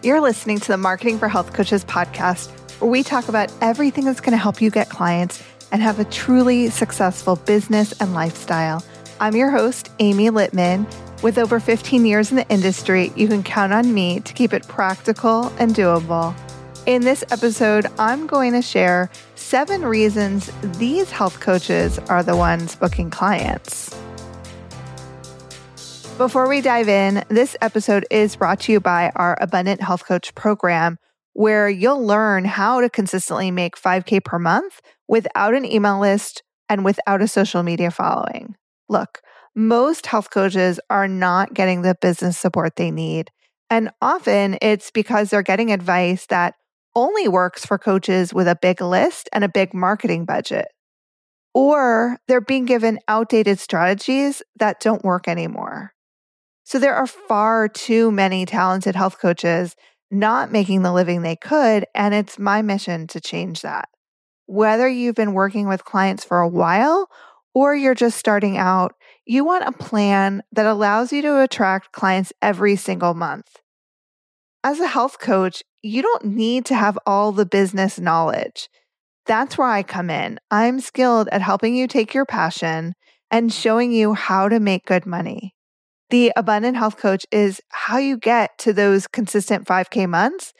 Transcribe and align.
You're 0.00 0.20
listening 0.20 0.60
to 0.60 0.68
the 0.68 0.76
Marketing 0.76 1.18
for 1.18 1.26
Health 1.26 1.52
Coaches 1.52 1.84
podcast, 1.84 2.52
where 2.80 2.88
we 2.88 3.02
talk 3.02 3.28
about 3.28 3.52
everything 3.60 4.04
that's 4.04 4.20
going 4.20 4.30
to 4.30 4.36
help 4.36 4.62
you 4.62 4.70
get 4.70 4.88
clients 4.88 5.42
and 5.72 5.82
have 5.82 5.98
a 5.98 6.04
truly 6.04 6.70
successful 6.70 7.34
business 7.34 7.92
and 8.00 8.14
lifestyle. 8.14 8.84
I'm 9.18 9.34
your 9.34 9.50
host, 9.50 9.90
Amy 9.98 10.30
Littman. 10.30 10.86
With 11.20 11.36
over 11.36 11.58
15 11.58 12.06
years 12.06 12.30
in 12.30 12.36
the 12.36 12.48
industry, 12.48 13.12
you 13.16 13.26
can 13.26 13.42
count 13.42 13.72
on 13.72 13.92
me 13.92 14.20
to 14.20 14.32
keep 14.34 14.52
it 14.52 14.68
practical 14.68 15.52
and 15.58 15.74
doable. 15.74 16.32
In 16.86 17.02
this 17.02 17.24
episode, 17.32 17.88
I'm 17.98 18.28
going 18.28 18.52
to 18.52 18.62
share 18.62 19.10
seven 19.34 19.82
reasons 19.82 20.48
these 20.78 21.10
health 21.10 21.40
coaches 21.40 21.98
are 21.98 22.22
the 22.22 22.36
ones 22.36 22.76
booking 22.76 23.10
clients. 23.10 23.92
Before 26.18 26.48
we 26.48 26.60
dive 26.60 26.88
in, 26.88 27.22
this 27.28 27.56
episode 27.62 28.04
is 28.10 28.34
brought 28.34 28.58
to 28.62 28.72
you 28.72 28.80
by 28.80 29.12
our 29.14 29.38
Abundant 29.40 29.80
Health 29.80 30.04
Coach 30.04 30.34
program, 30.34 30.98
where 31.34 31.68
you'll 31.68 32.04
learn 32.04 32.44
how 32.44 32.80
to 32.80 32.90
consistently 32.90 33.52
make 33.52 33.76
5K 33.76 34.24
per 34.24 34.40
month 34.40 34.80
without 35.06 35.54
an 35.54 35.64
email 35.64 36.00
list 36.00 36.42
and 36.68 36.84
without 36.84 37.22
a 37.22 37.28
social 37.28 37.62
media 37.62 37.92
following. 37.92 38.56
Look, 38.88 39.20
most 39.54 40.06
health 40.06 40.30
coaches 40.30 40.80
are 40.90 41.06
not 41.06 41.54
getting 41.54 41.82
the 41.82 41.94
business 42.00 42.36
support 42.36 42.74
they 42.74 42.90
need. 42.90 43.30
And 43.70 43.90
often 44.02 44.58
it's 44.60 44.90
because 44.90 45.30
they're 45.30 45.42
getting 45.42 45.70
advice 45.70 46.26
that 46.26 46.54
only 46.96 47.28
works 47.28 47.64
for 47.64 47.78
coaches 47.78 48.34
with 48.34 48.48
a 48.48 48.58
big 48.60 48.80
list 48.80 49.28
and 49.32 49.44
a 49.44 49.48
big 49.48 49.72
marketing 49.72 50.24
budget. 50.24 50.66
Or 51.54 52.18
they're 52.26 52.40
being 52.40 52.64
given 52.64 52.98
outdated 53.06 53.60
strategies 53.60 54.42
that 54.58 54.80
don't 54.80 55.04
work 55.04 55.28
anymore. 55.28 55.92
So 56.68 56.78
there 56.78 56.94
are 56.94 57.06
far 57.06 57.66
too 57.66 58.12
many 58.12 58.44
talented 58.44 58.94
health 58.94 59.18
coaches 59.18 59.74
not 60.10 60.52
making 60.52 60.82
the 60.82 60.92
living 60.92 61.22
they 61.22 61.34
could. 61.34 61.86
And 61.94 62.12
it's 62.12 62.38
my 62.38 62.60
mission 62.60 63.06
to 63.06 63.22
change 63.22 63.62
that. 63.62 63.88
Whether 64.44 64.86
you've 64.86 65.14
been 65.14 65.32
working 65.32 65.66
with 65.66 65.86
clients 65.86 66.24
for 66.24 66.40
a 66.40 66.48
while 66.48 67.08
or 67.54 67.74
you're 67.74 67.94
just 67.94 68.18
starting 68.18 68.58
out, 68.58 68.92
you 69.24 69.46
want 69.46 69.66
a 69.66 69.72
plan 69.72 70.42
that 70.52 70.66
allows 70.66 71.10
you 71.10 71.22
to 71.22 71.40
attract 71.40 71.92
clients 71.92 72.34
every 72.42 72.76
single 72.76 73.14
month. 73.14 73.62
As 74.62 74.78
a 74.78 74.88
health 74.88 75.18
coach, 75.18 75.62
you 75.80 76.02
don't 76.02 76.26
need 76.26 76.66
to 76.66 76.74
have 76.74 76.98
all 77.06 77.32
the 77.32 77.46
business 77.46 77.98
knowledge. 77.98 78.68
That's 79.24 79.56
where 79.56 79.70
I 79.70 79.82
come 79.82 80.10
in. 80.10 80.38
I'm 80.50 80.80
skilled 80.80 81.30
at 81.32 81.40
helping 81.40 81.74
you 81.74 81.88
take 81.88 82.12
your 82.12 82.26
passion 82.26 82.92
and 83.30 83.50
showing 83.50 83.90
you 83.90 84.12
how 84.12 84.50
to 84.50 84.60
make 84.60 84.84
good 84.84 85.06
money. 85.06 85.54
The 86.10 86.32
abundant 86.36 86.76
health 86.76 86.96
coach 86.96 87.26
is 87.30 87.60
how 87.68 87.98
you 87.98 88.16
get 88.16 88.56
to 88.58 88.72
those 88.72 89.06
consistent 89.06 89.66
5K 89.66 90.08
months 90.08 90.54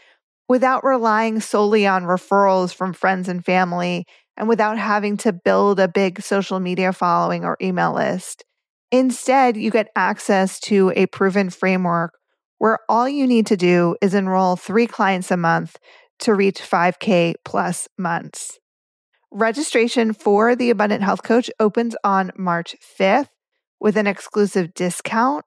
without 0.46 0.84
relying 0.84 1.40
solely 1.40 1.86
on 1.86 2.04
referrals 2.04 2.74
from 2.74 2.92
friends 2.92 3.28
and 3.28 3.44
family 3.44 4.04
and 4.36 4.48
without 4.48 4.78
having 4.78 5.16
to 5.18 5.32
build 5.32 5.80
a 5.80 5.88
big 5.88 6.20
social 6.20 6.60
media 6.60 6.92
following 6.92 7.44
or 7.44 7.56
email 7.62 7.94
list. 7.94 8.44
Instead, 8.92 9.56
you 9.56 9.70
get 9.70 9.88
access 9.96 10.60
to 10.60 10.92
a 10.94 11.06
proven 11.06 11.50
framework 11.50 12.12
where 12.58 12.80
all 12.88 13.08
you 13.08 13.26
need 13.26 13.46
to 13.46 13.56
do 13.56 13.96
is 14.02 14.14
enroll 14.14 14.56
three 14.56 14.86
clients 14.86 15.30
a 15.30 15.36
month 15.36 15.78
to 16.18 16.34
reach 16.34 16.60
5K 16.60 17.34
plus 17.44 17.88
months. 17.96 18.58
Registration 19.30 20.12
for 20.12 20.56
the 20.56 20.70
Abundant 20.70 21.02
Health 21.02 21.22
Coach 21.22 21.50
opens 21.60 21.94
on 22.02 22.32
March 22.36 22.76
5th 22.98 23.28
with 23.80 23.96
an 23.96 24.06
exclusive 24.06 24.74
discount. 24.74 25.44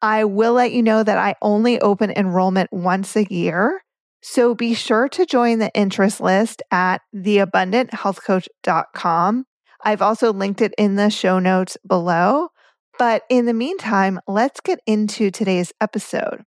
I 0.00 0.24
will 0.24 0.54
let 0.54 0.72
you 0.72 0.82
know 0.82 1.02
that 1.02 1.18
I 1.18 1.34
only 1.42 1.78
open 1.80 2.10
enrollment 2.10 2.72
once 2.72 3.14
a 3.16 3.24
year. 3.24 3.82
So 4.20 4.54
be 4.54 4.72
sure 4.74 5.08
to 5.10 5.26
join 5.26 5.58
the 5.58 5.70
interest 5.74 6.20
list 6.20 6.62
at 6.70 7.02
theabundanthealthcoach.com. 7.14 9.44
I've 9.84 10.02
also 10.02 10.32
linked 10.32 10.60
it 10.60 10.74
in 10.78 10.94
the 10.96 11.10
show 11.10 11.38
notes 11.38 11.76
below. 11.86 12.48
But 12.98 13.22
in 13.28 13.46
the 13.46 13.54
meantime, 13.54 14.20
let's 14.28 14.60
get 14.60 14.80
into 14.86 15.30
today's 15.30 15.72
episode. 15.80 16.44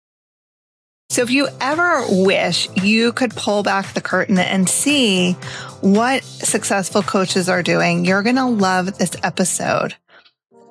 So, 1.08 1.22
if 1.22 1.30
you 1.30 1.48
ever 1.60 2.04
wish 2.08 2.68
you 2.82 3.12
could 3.12 3.36
pull 3.36 3.62
back 3.62 3.92
the 3.92 4.00
curtain 4.00 4.38
and 4.38 4.68
see 4.68 5.32
what 5.82 6.24
successful 6.24 7.02
coaches 7.02 7.50
are 7.50 7.62
doing, 7.62 8.06
you're 8.06 8.22
going 8.22 8.36
to 8.36 8.46
love 8.46 8.98
this 8.98 9.14
episode. 9.22 9.94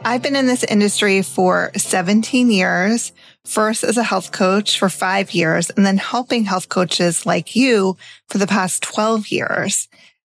I've 0.03 0.23
been 0.23 0.35
in 0.35 0.47
this 0.47 0.63
industry 0.63 1.21
for 1.21 1.71
17 1.77 2.49
years, 2.49 3.11
first 3.45 3.83
as 3.83 3.97
a 3.97 4.03
health 4.03 4.31
coach 4.31 4.79
for 4.79 4.89
five 4.89 5.31
years, 5.31 5.69
and 5.69 5.85
then 5.85 5.97
helping 5.97 6.43
health 6.43 6.69
coaches 6.69 7.25
like 7.25 7.55
you 7.55 7.97
for 8.27 8.39
the 8.39 8.47
past 8.47 8.81
12 8.81 9.27
years. 9.27 9.87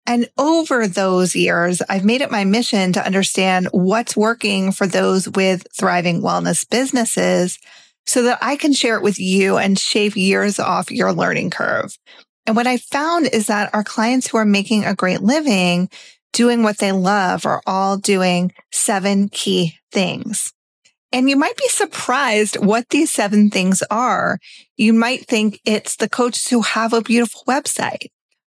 And 0.07 0.27
over 0.39 0.87
those 0.87 1.35
years, 1.35 1.83
I've 1.87 2.03
made 2.03 2.21
it 2.21 2.31
my 2.31 2.45
mission 2.45 2.93
to 2.93 3.05
understand 3.05 3.67
what's 3.71 4.17
working 4.17 4.71
for 4.71 4.87
those 4.87 5.29
with 5.29 5.67
thriving 5.77 6.21
wellness 6.21 6.67
businesses 6.67 7.59
so 8.07 8.23
that 8.23 8.39
I 8.41 8.55
can 8.55 8.73
share 8.73 8.95
it 8.95 9.03
with 9.03 9.19
you 9.19 9.57
and 9.57 9.77
shave 9.77 10.17
years 10.17 10.57
off 10.57 10.89
your 10.89 11.13
learning 11.13 11.51
curve. 11.51 11.95
And 12.47 12.55
what 12.55 12.65
I 12.65 12.77
found 12.77 13.27
is 13.27 13.45
that 13.47 13.71
our 13.75 13.83
clients 13.83 14.27
who 14.27 14.37
are 14.37 14.45
making 14.45 14.83
a 14.83 14.95
great 14.95 15.21
living 15.21 15.91
doing 16.33 16.63
what 16.63 16.77
they 16.77 16.91
love 16.91 17.45
are 17.45 17.61
all 17.65 17.97
doing 17.97 18.51
seven 18.71 19.29
key 19.29 19.75
things. 19.91 20.53
And 21.11 21.29
you 21.29 21.35
might 21.35 21.57
be 21.57 21.67
surprised 21.67 22.63
what 22.63 22.89
these 22.89 23.11
seven 23.11 23.49
things 23.49 23.81
are. 23.89 24.37
You 24.77 24.93
might 24.93 25.25
think 25.25 25.59
it's 25.65 25.95
the 25.95 26.09
coaches 26.09 26.47
who 26.49 26.61
have 26.61 26.93
a 26.93 27.01
beautiful 27.01 27.41
website, 27.47 28.07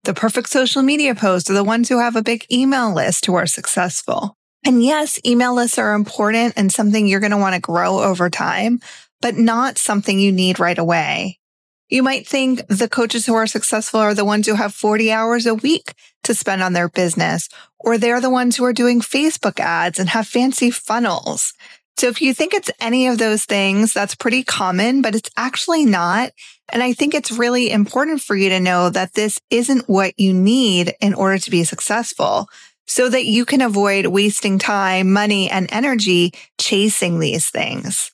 the 0.05 0.15
perfect 0.15 0.51
social 0.51 0.83
media 0.83 1.15
post, 1.15 1.51
or 1.51 1.55
the 1.55 1.65
ones 1.65 1.89
who 1.89 1.99
have 1.99 2.15
a 2.15 2.23
big 2.23 2.47
email 2.53 2.95
list 2.95 3.27
who 3.27 3.35
are 3.35 3.47
successful. 3.47 4.37
And 4.65 4.83
yes, 4.83 5.21
email 5.27 5.55
lists 5.55 5.79
are 5.79 5.95
important 5.95 6.55
and 6.57 6.73
something 6.73 7.07
you're 7.07 7.21
going 7.21 7.33
to 7.33 7.37
want 7.37 7.55
to 7.55 7.61
grow 7.61 7.99
over 7.99 8.31
time, 8.31 8.81
but 9.21 9.37
not 9.37 9.77
something 9.77 10.19
you 10.19 10.33
need 10.33 10.61
right 10.61 10.79
away. 10.79 11.41
You 11.89 12.03
might 12.03 12.27
think 12.27 12.67
the 12.69 12.89
coaches 12.89 13.27
who 13.27 13.35
are 13.35 13.47
successful 13.47 14.01
are 14.01 14.15
the 14.15 14.25
ones 14.25 14.47
who 14.47 14.55
have 14.55 14.73
40 14.73 15.13
hours 15.13 15.45
a 15.45 15.55
week 15.55 15.95
to 16.25 16.35
spend 16.35 16.63
on 16.63 16.73
their 16.73 16.89
business, 16.89 17.49
or 17.79 17.99
they're 17.99 18.21
the 18.21 18.31
ones 18.31 18.57
who 18.57 18.65
are 18.65 18.73
doing 18.73 19.01
Facebook 19.01 19.61
ads 19.61 19.99
and 19.99 20.09
have 20.11 20.27
fancy 20.27 20.71
funnels. 20.71 21.55
So 21.97 22.09
if 22.09 22.21
you 22.21 22.35
think 22.35 22.55
it's 22.55 22.71
any 22.81 23.07
of 23.07 23.19
those 23.19 23.45
things, 23.45 23.93
that's 23.93 24.15
pretty 24.15 24.43
common, 24.43 25.01
but 25.01 25.15
it's 25.15 25.31
actually 25.37 25.85
not. 25.85 26.33
And 26.73 26.83
I 26.83 26.93
think 26.93 27.15
it's 27.15 27.31
really 27.31 27.71
important 27.71 28.21
for 28.21 28.35
you 28.35 28.49
to 28.49 28.59
know 28.59 28.91
that 28.91 29.15
this 29.15 29.41
isn't 29.51 29.89
what 29.89 30.19
you 30.19 30.35
need 30.35 30.95
in 31.01 31.15
order 31.15 31.39
to 31.39 31.51
be 31.51 31.63
successful 31.63 32.49
so 32.87 33.09
that 33.09 33.27
you 33.27 33.45
can 33.45 33.63
avoid 33.63 34.07
wasting 34.07 34.59
time, 34.59 35.13
money, 35.13 35.51
and 35.51 35.69
energy 35.71 36.33
chasing 36.59 37.21
these 37.21 37.49
things 37.49 38.11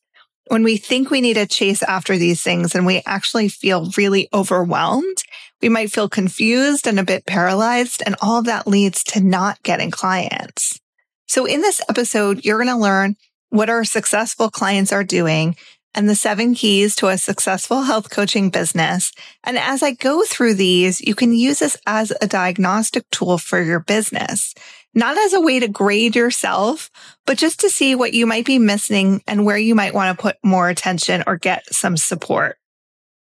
when 0.51 0.65
we 0.65 0.77
think 0.77 1.11
we 1.11 1.21
need 1.21 1.35
to 1.35 1.47
chase 1.47 1.81
after 1.85 2.19
these 2.19 2.43
things 2.43 2.75
and 2.75 2.85
we 2.85 3.03
actually 3.07 3.49
feel 3.49 3.89
really 3.97 4.29
overwhelmed, 4.35 5.23
we 5.63 5.69
might 5.69 5.93
feel 5.93 6.09
confused 6.09 6.87
and 6.87 6.99
a 6.99 7.05
bit 7.05 7.27
paralyzed. 7.27 8.03
And 8.05 8.17
all 8.21 8.39
of 8.39 8.47
that 8.47 8.67
leads 8.67 9.05
to 9.05 9.21
not 9.21 9.63
getting 9.63 9.91
clients. 9.91 10.81
So 11.27 11.45
in 11.45 11.61
this 11.61 11.81
episode, 11.89 12.45
you're 12.45 12.63
going 12.63 12.69
to 12.69 12.77
learn 12.77 13.17
what 13.51 13.71
our 13.71 13.85
successful 13.85 14.51
clients 14.51 14.93
are 14.93 15.05
doing 15.05 15.57
and 15.95 16.09
the 16.09 16.15
seven 16.15 16.55
keys 16.55 16.95
to 16.97 17.09
a 17.09 17.19
successful 17.19 17.83
health 17.83 18.11
coaching 18.11 18.51
business. 18.51 19.13
And 19.43 19.59
as 19.59 19.83
I 19.83 19.93
go 19.93 20.23
through 20.25 20.55
these, 20.55 21.01
you 21.01 21.15
can 21.15 21.33
use 21.33 21.59
this 21.59 21.77
as 21.87 22.13
a 22.21 22.29
diagnostic 22.29 23.09
tool 23.11 23.39
for 23.39 23.61
your 23.61 23.81
business 23.81 24.55
not 24.95 25.17
as 25.19 25.33
a 25.33 25.41
way 25.41 25.61
to 25.61 25.69
grade 25.69 26.17
yourself, 26.17 26.91
but 27.27 27.39
just 27.39 27.61
to 27.61 27.71
see 27.71 27.95
what 27.95 28.15
you 28.15 28.27
might 28.27 28.45
be 28.45 28.59
missing 28.59 29.23
and 29.27 29.45
where 29.45 29.59
you 29.59 29.75
might 29.75 29.95
want 29.95 30.17
to 30.17 30.21
put 30.21 30.37
more 30.43 30.69
attention 30.69 31.23
or 31.27 31.37
get 31.37 31.73
some 31.73 31.97
support. 31.97 32.57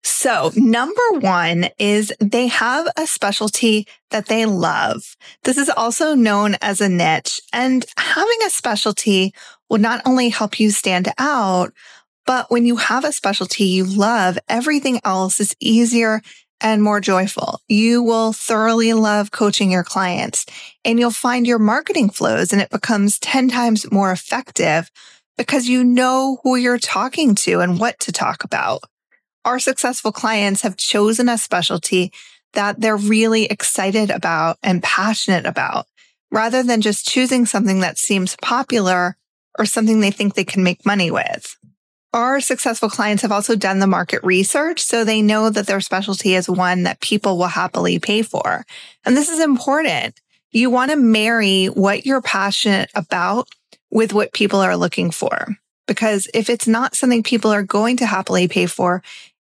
So 0.08 0.52
number 0.54 1.02
one 1.18 1.68
is 1.80 2.12
they 2.20 2.46
have 2.46 2.86
a 2.96 3.08
specialty 3.08 3.88
that 4.12 4.26
they 4.26 4.46
love. 4.46 5.16
This 5.42 5.58
is 5.58 5.68
also 5.68 6.14
known 6.14 6.54
as 6.62 6.80
a 6.80 6.88
niche 6.88 7.40
and 7.52 7.84
having 7.98 8.38
a 8.46 8.50
specialty 8.50 9.34
will 9.68 9.78
not 9.78 10.02
only 10.06 10.28
help 10.28 10.60
you 10.60 10.70
stand 10.70 11.08
out, 11.18 11.72
but 12.24 12.52
when 12.52 12.64
you 12.64 12.76
have 12.76 13.04
a 13.04 13.10
specialty 13.10 13.64
you 13.64 13.84
love, 13.84 14.38
everything 14.48 15.00
else 15.04 15.40
is 15.40 15.56
easier 15.58 16.22
and 16.60 16.84
more 16.84 17.00
joyful. 17.00 17.60
You 17.66 18.00
will 18.00 18.32
thoroughly 18.32 18.92
love 18.92 19.32
coaching 19.32 19.72
your 19.72 19.84
clients 19.84 20.46
and 20.84 21.00
you'll 21.00 21.10
find 21.10 21.48
your 21.48 21.58
marketing 21.58 22.10
flows 22.10 22.52
and 22.52 22.62
it 22.62 22.70
becomes 22.70 23.18
10 23.18 23.48
times 23.48 23.90
more 23.90 24.12
effective 24.12 24.88
because 25.36 25.68
you 25.68 25.82
know 25.82 26.38
who 26.44 26.54
you're 26.54 26.78
talking 26.78 27.34
to 27.34 27.58
and 27.58 27.80
what 27.80 27.98
to 27.98 28.12
talk 28.12 28.44
about. 28.44 28.84
Our 29.46 29.60
successful 29.60 30.10
clients 30.10 30.62
have 30.62 30.76
chosen 30.76 31.28
a 31.28 31.38
specialty 31.38 32.12
that 32.54 32.80
they're 32.80 32.96
really 32.96 33.44
excited 33.44 34.10
about 34.10 34.58
and 34.60 34.82
passionate 34.82 35.46
about 35.46 35.86
rather 36.32 36.64
than 36.64 36.80
just 36.80 37.06
choosing 37.06 37.46
something 37.46 37.78
that 37.78 37.96
seems 37.96 38.34
popular 38.42 39.16
or 39.56 39.64
something 39.64 40.00
they 40.00 40.10
think 40.10 40.34
they 40.34 40.44
can 40.44 40.64
make 40.64 40.84
money 40.84 41.12
with. 41.12 41.56
our 42.16 42.40
successful 42.40 42.88
clients 42.88 43.22
have 43.22 43.30
also 43.30 43.54
done 43.54 43.78
the 43.78 43.86
market 43.86 44.24
research. 44.24 44.80
So 44.80 45.04
they 45.04 45.20
know 45.20 45.50
that 45.50 45.66
their 45.66 45.82
specialty 45.82 46.34
is 46.34 46.48
one 46.48 46.84
that 46.84 47.00
people 47.00 47.36
will 47.36 47.46
happily 47.46 47.98
pay 47.98 48.22
for. 48.22 48.64
And 49.04 49.16
this 49.16 49.28
is 49.28 49.38
important. 49.38 50.18
You 50.50 50.70
want 50.70 50.90
to 50.90 50.96
marry 50.96 51.66
what 51.66 52.06
you're 52.06 52.22
passionate 52.22 52.90
about 52.94 53.48
with 53.90 54.14
what 54.14 54.32
people 54.32 54.60
are 54.60 54.76
looking 54.76 55.10
for. 55.10 55.56
Because 55.86 56.26
if 56.32 56.48
it's 56.48 56.66
not 56.66 56.94
something 56.96 57.22
people 57.22 57.52
are 57.52 57.62
going 57.62 57.98
to 57.98 58.06
happily 58.06 58.48
pay 58.48 58.66
for, 58.66 59.02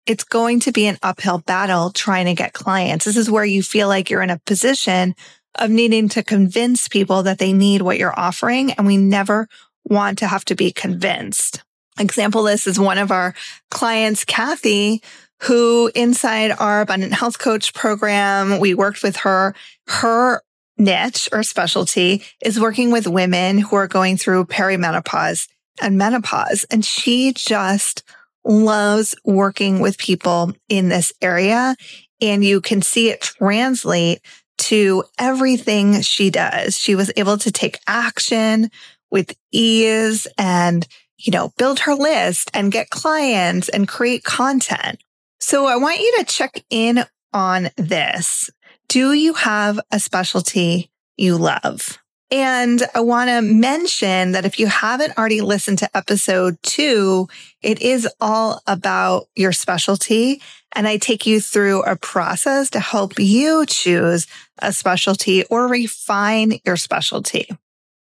it's 0.09 0.23
going 0.23 0.59
to 0.61 0.71
be 0.71 0.87
an 0.87 0.97
uphill 1.03 1.37
battle 1.37 1.91
trying 1.91 2.25
to 2.25 2.33
get 2.33 2.51
clients. 2.51 3.05
This 3.05 3.15
is 3.15 3.29
where 3.29 3.45
you 3.45 3.61
feel 3.61 3.87
like 3.87 4.09
you're 4.09 4.23
in 4.23 4.31
a 4.31 4.41
position 4.47 5.13
of 5.53 5.69
needing 5.69 6.09
to 6.09 6.23
convince 6.23 6.87
people 6.87 7.21
that 7.23 7.37
they 7.37 7.53
need 7.53 7.83
what 7.83 7.99
you're 7.99 8.19
offering. 8.19 8.71
And 8.71 8.87
we 8.87 8.97
never 8.97 9.47
want 9.85 10.17
to 10.17 10.27
have 10.27 10.43
to 10.45 10.55
be 10.55 10.71
convinced. 10.71 11.63
Example, 11.99 12.41
this 12.41 12.65
is 12.65 12.79
one 12.79 12.97
of 12.97 13.11
our 13.11 13.35
clients, 13.69 14.25
Kathy, 14.25 15.03
who 15.43 15.91
inside 15.93 16.53
our 16.57 16.81
abundant 16.81 17.13
health 17.13 17.37
coach 17.37 17.75
program, 17.75 18.57
we 18.59 18.73
worked 18.73 19.03
with 19.03 19.17
her. 19.17 19.53
Her 19.85 20.41
niche 20.79 21.29
or 21.31 21.43
specialty 21.43 22.23
is 22.43 22.59
working 22.59 22.89
with 22.89 23.05
women 23.05 23.59
who 23.59 23.75
are 23.75 23.87
going 23.87 24.17
through 24.17 24.45
perimenopause 24.45 25.47
and 25.79 25.99
menopause. 25.99 26.65
And 26.71 26.83
she 26.83 27.31
just 27.33 28.01
loves 28.45 29.15
working 29.23 29.79
with 29.79 29.97
people 29.97 30.53
in 30.67 30.89
this 30.89 31.13
area. 31.21 31.75
And 32.21 32.43
you 32.43 32.61
can 32.61 32.81
see 32.81 33.09
it 33.09 33.21
translate 33.21 34.21
to 34.57 35.03
everything 35.17 36.01
she 36.01 36.29
does. 36.29 36.77
She 36.77 36.95
was 36.95 37.11
able 37.15 37.37
to 37.37 37.51
take 37.51 37.79
action 37.87 38.69
with 39.09 39.35
ease 39.51 40.27
and, 40.37 40.85
you 41.17 41.31
know, 41.31 41.51
build 41.57 41.79
her 41.81 41.95
list 41.95 42.51
and 42.53 42.71
get 42.71 42.89
clients 42.89 43.69
and 43.69 43.87
create 43.87 44.23
content. 44.23 45.01
So 45.39 45.67
I 45.67 45.77
want 45.77 45.99
you 45.99 46.15
to 46.19 46.25
check 46.25 46.63
in 46.69 47.05
on 47.33 47.69
this. 47.77 48.49
Do 48.89 49.13
you 49.13 49.33
have 49.33 49.79
a 49.91 49.99
specialty 49.99 50.91
you 51.15 51.37
love? 51.37 51.99
And 52.31 52.83
I 52.93 52.99
want 52.99 53.29
to 53.29 53.41
mention 53.41 54.33
that 54.33 54.45
if 54.45 54.59
you 54.59 54.67
haven't 54.67 55.17
already 55.17 55.41
listened 55.41 55.79
to 55.79 55.97
episode 55.97 56.61
two, 56.61 57.27
it 57.63 57.81
is 57.81 58.07
all 58.21 58.61
about 58.67 59.27
your 59.35 59.51
specialty. 59.51 60.41
And 60.73 60.87
I 60.87 60.97
take 60.97 61.25
you 61.25 61.41
through 61.41 61.81
a 61.83 61.95
process 61.95 62.69
to 62.71 62.79
help 62.79 63.17
you 63.17 63.65
choose 63.65 64.27
a 64.59 64.71
specialty 64.71 65.43
or 65.45 65.67
refine 65.67 66.59
your 66.63 66.77
specialty. 66.77 67.49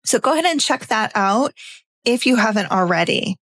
So 0.06 0.18
go 0.18 0.32
ahead 0.32 0.46
and 0.46 0.60
check 0.60 0.86
that 0.86 1.12
out 1.14 1.52
if 2.04 2.24
you 2.24 2.36
haven't 2.36 2.70
already. 2.70 3.36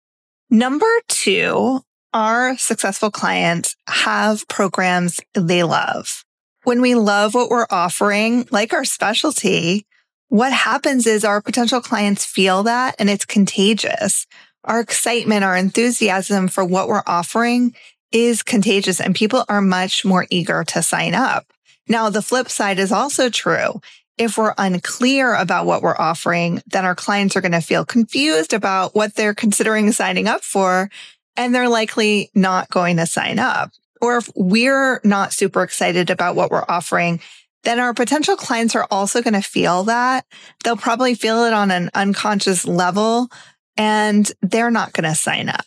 Number 0.50 0.90
two, 1.08 1.82
our 2.12 2.56
successful 2.56 3.10
clients 3.10 3.76
have 3.86 4.48
programs 4.48 5.20
they 5.34 5.62
love. 5.62 6.24
When 6.64 6.80
we 6.80 6.94
love 6.94 7.34
what 7.34 7.50
we're 7.50 7.66
offering, 7.70 8.48
like 8.50 8.72
our 8.72 8.84
specialty, 8.84 9.86
what 10.28 10.52
happens 10.52 11.06
is 11.06 11.24
our 11.24 11.40
potential 11.40 11.80
clients 11.80 12.24
feel 12.24 12.62
that 12.64 12.96
and 12.98 13.08
it's 13.08 13.24
contagious. 13.24 14.26
Our 14.64 14.80
excitement, 14.80 15.44
our 15.44 15.56
enthusiasm 15.56 16.48
for 16.48 16.64
what 16.64 16.88
we're 16.88 17.02
offering 17.06 17.74
is 18.12 18.42
contagious 18.42 19.00
and 19.00 19.14
people 19.14 19.44
are 19.48 19.60
much 19.60 20.04
more 20.04 20.26
eager 20.30 20.64
to 20.64 20.82
sign 20.82 21.14
up. 21.14 21.46
Now, 21.88 22.08
the 22.08 22.22
flip 22.22 22.48
side 22.48 22.78
is 22.78 22.92
also 22.92 23.28
true. 23.28 23.80
If 24.16 24.38
we're 24.38 24.54
unclear 24.56 25.34
about 25.34 25.66
what 25.66 25.82
we're 25.82 25.96
offering, 25.96 26.62
then 26.66 26.84
our 26.84 26.94
clients 26.94 27.36
are 27.36 27.40
going 27.40 27.52
to 27.52 27.60
feel 27.60 27.84
confused 27.84 28.52
about 28.52 28.94
what 28.94 29.14
they're 29.14 29.34
considering 29.34 29.90
signing 29.92 30.28
up 30.28 30.42
for, 30.42 30.88
and 31.36 31.52
they're 31.52 31.68
likely 31.68 32.30
not 32.34 32.70
going 32.70 32.96
to 32.98 33.06
sign 33.06 33.40
up. 33.40 33.72
Or 34.00 34.18
if 34.18 34.30
we're 34.36 35.00
not 35.02 35.32
super 35.32 35.62
excited 35.62 36.10
about 36.10 36.36
what 36.36 36.50
we're 36.50 36.64
offering, 36.68 37.20
then 37.64 37.80
our 37.80 37.94
potential 37.94 38.36
clients 38.36 38.74
are 38.74 38.86
also 38.90 39.22
going 39.22 39.34
to 39.34 39.42
feel 39.42 39.84
that. 39.84 40.26
They'll 40.62 40.76
probably 40.76 41.14
feel 41.14 41.44
it 41.44 41.52
on 41.52 41.70
an 41.70 41.90
unconscious 41.94 42.66
level 42.66 43.28
and 43.76 44.30
they're 44.42 44.70
not 44.70 44.92
going 44.92 45.08
to 45.08 45.14
sign 45.14 45.48
up. 45.48 45.66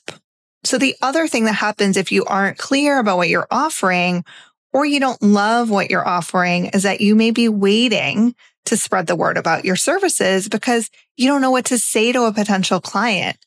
So 0.63 0.77
the 0.77 0.95
other 1.01 1.27
thing 1.27 1.45
that 1.45 1.53
happens 1.53 1.97
if 1.97 2.11
you 2.11 2.25
aren't 2.25 2.57
clear 2.57 2.99
about 2.99 3.17
what 3.17 3.29
you're 3.29 3.47
offering 3.49 4.23
or 4.73 4.85
you 4.85 4.99
don't 4.99 5.21
love 5.21 5.69
what 5.69 5.89
you're 5.89 6.07
offering 6.07 6.67
is 6.67 6.83
that 6.83 7.01
you 7.01 7.15
may 7.15 7.31
be 7.31 7.49
waiting 7.49 8.35
to 8.65 8.77
spread 8.77 9.07
the 9.07 9.15
word 9.15 9.37
about 9.37 9.65
your 9.65 9.77
services 9.77 10.49
because 10.49 10.89
you 11.15 11.27
don't 11.27 11.41
know 11.41 11.51
what 11.51 11.65
to 11.65 11.77
say 11.77 12.11
to 12.11 12.23
a 12.23 12.33
potential 12.33 12.81
client. 12.81 13.37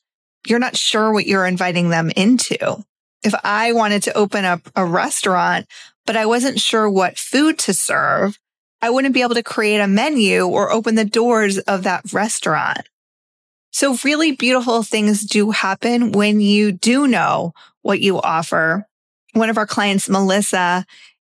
You're 0.47 0.59
not 0.59 0.77
sure 0.77 1.13
what 1.13 1.27
you're 1.27 1.47
inviting 1.47 1.91
them 1.91 2.11
into. 2.17 2.83
If 3.23 3.35
I 3.45 3.75
wanted 3.75 4.05
to 4.05 4.17
open 4.17 4.47
up 4.47 4.63
a 4.75 4.85
restaurant, 4.85 5.67
but 6.11 6.17
I 6.17 6.27
wasn't 6.27 6.59
sure 6.59 6.91
what 6.91 7.21
food 7.21 7.57
to 7.61 7.73
serve, 7.73 8.37
I 8.83 8.91
wouldn't 8.91 9.15
be 9.15 9.23
able 9.23 9.37
to 9.37 9.45
create 9.45 9.79
a 9.79 9.87
menu 9.87 10.45
or 10.45 10.73
open 10.73 10.97
the 10.97 11.05
doors 11.05 11.59
of 11.59 11.85
that 11.85 12.13
restaurant. 12.13 12.89
So 13.71 13.97
really 14.03 14.33
beautiful 14.33 14.83
things 14.83 15.23
do 15.25 15.53
happen 15.53 16.11
when 16.11 16.41
you 16.41 16.73
do 16.73 17.07
know 17.07 17.53
what 17.83 18.01
you 18.01 18.21
offer. 18.21 18.89
One 19.35 19.51
of 19.51 19.57
our 19.57 19.69
clients, 19.69 20.09
Melissa, 20.09 20.85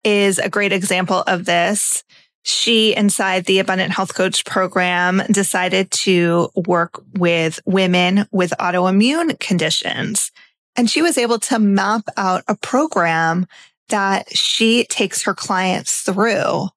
is 0.04 0.40
a 0.40 0.50
great 0.50 0.74
example 0.74 1.24
of 1.26 1.46
this. 1.46 2.04
She, 2.44 2.94
inside 2.94 3.46
the 3.46 3.60
Abundant 3.60 3.94
Health 3.94 4.14
Coach 4.14 4.44
program, 4.44 5.22
decided 5.32 5.90
to 5.92 6.50
work 6.54 7.02
with 7.14 7.62
women 7.66 8.28
with 8.34 8.52
autoimmune 8.60 9.40
conditions. 9.40 10.34
And 10.76 10.90
she 10.90 11.02
was 11.02 11.18
able 11.18 11.40
to 11.40 11.60
map 11.60 12.10
out 12.18 12.44
a 12.50 12.58
program 12.58 13.48
that 13.90 14.36
she 14.36 14.86
takes 14.86 15.24
her 15.24 15.34
clients 15.34 16.02
through. 16.02 16.70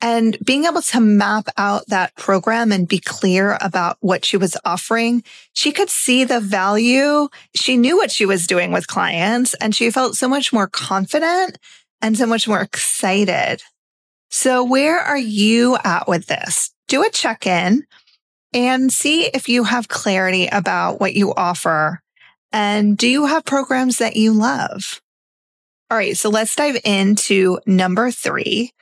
And 0.00 0.36
being 0.44 0.64
able 0.64 0.82
to 0.82 1.00
map 1.00 1.48
out 1.56 1.86
that 1.88 2.14
program 2.14 2.72
and 2.72 2.86
be 2.86 2.98
clear 2.98 3.56
about 3.62 3.96
what 4.00 4.24
she 4.24 4.36
was 4.36 4.56
offering, 4.64 5.22
she 5.54 5.72
could 5.72 5.88
see 5.88 6.24
the 6.24 6.40
value. 6.40 7.28
She 7.54 7.78
knew 7.78 7.96
what 7.96 8.10
she 8.10 8.26
was 8.26 8.46
doing 8.46 8.70
with 8.70 8.86
clients 8.86 9.54
and 9.54 9.74
she 9.74 9.90
felt 9.90 10.16
so 10.16 10.28
much 10.28 10.52
more 10.52 10.68
confident 10.68 11.58
and 12.02 12.18
so 12.18 12.26
much 12.26 12.46
more 12.46 12.60
excited. 12.60 13.62
So 14.30 14.62
where 14.62 14.98
are 14.98 15.16
you 15.16 15.78
at 15.84 16.06
with 16.06 16.26
this? 16.26 16.70
Do 16.86 17.02
a 17.02 17.08
check 17.08 17.46
in 17.46 17.86
and 18.52 18.92
see 18.92 19.26
if 19.26 19.48
you 19.48 19.64
have 19.64 19.88
clarity 19.88 20.48
about 20.48 21.00
what 21.00 21.14
you 21.14 21.32
offer. 21.32 22.02
And 22.52 22.98
do 22.98 23.08
you 23.08 23.26
have 23.26 23.44
programs 23.44 23.98
that 23.98 24.16
you 24.16 24.32
love? 24.32 25.00
All 25.94 25.98
right. 25.98 26.16
So 26.16 26.28
let's 26.28 26.56
dive 26.56 26.80
into 26.82 27.60
number 27.66 28.10
three. 28.10 28.72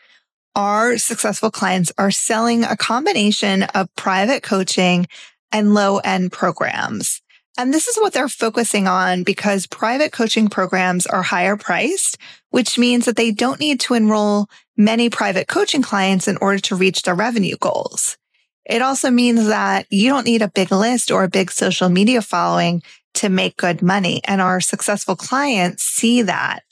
Our 0.57 0.97
successful 0.97 1.50
clients 1.50 1.92
are 1.99 2.11
selling 2.11 2.64
a 2.64 2.75
combination 2.75 3.64
of 3.64 3.95
private 3.97 4.42
coaching 4.42 5.07
and 5.52 5.75
low 5.75 5.99
end 5.99 6.33
programs. 6.33 7.21
And 7.59 7.71
this 7.71 7.87
is 7.87 7.99
what 7.99 8.14
they're 8.14 8.31
focusing 8.31 8.88
on 8.88 9.25
because 9.25 9.66
private 9.66 10.11
coaching 10.11 10.49
programs 10.49 11.07
are 11.07 11.21
higher 11.21 11.59
priced, 11.59 12.16
which 12.49 12.78
means 12.78 13.04
that 13.04 13.16
they 13.16 13.31
don't 13.31 13.61
need 13.61 13.78
to 13.81 13.92
enroll 13.92 14.47
many 14.78 15.11
private 15.11 15.49
coaching 15.49 15.83
clients 15.83 16.26
in 16.26 16.38
order 16.38 16.61
to 16.61 16.76
reach 16.76 17.02
their 17.02 17.14
revenue 17.14 17.59
goals. 17.59 18.16
It 18.64 18.81
also 18.81 19.11
means 19.11 19.49
that 19.49 19.85
you 19.90 20.09
don't 20.09 20.25
need 20.25 20.40
a 20.40 20.49
big 20.49 20.73
list 20.73 21.11
or 21.11 21.25
a 21.25 21.28
big 21.28 21.50
social 21.50 21.90
media 21.90 22.23
following 22.23 22.83
to 23.16 23.28
make 23.28 23.59
good 23.59 23.83
money. 23.83 24.23
And 24.25 24.40
our 24.40 24.62
successful 24.62 25.14
clients 25.14 25.85
see 25.85 26.23
that 26.23 26.62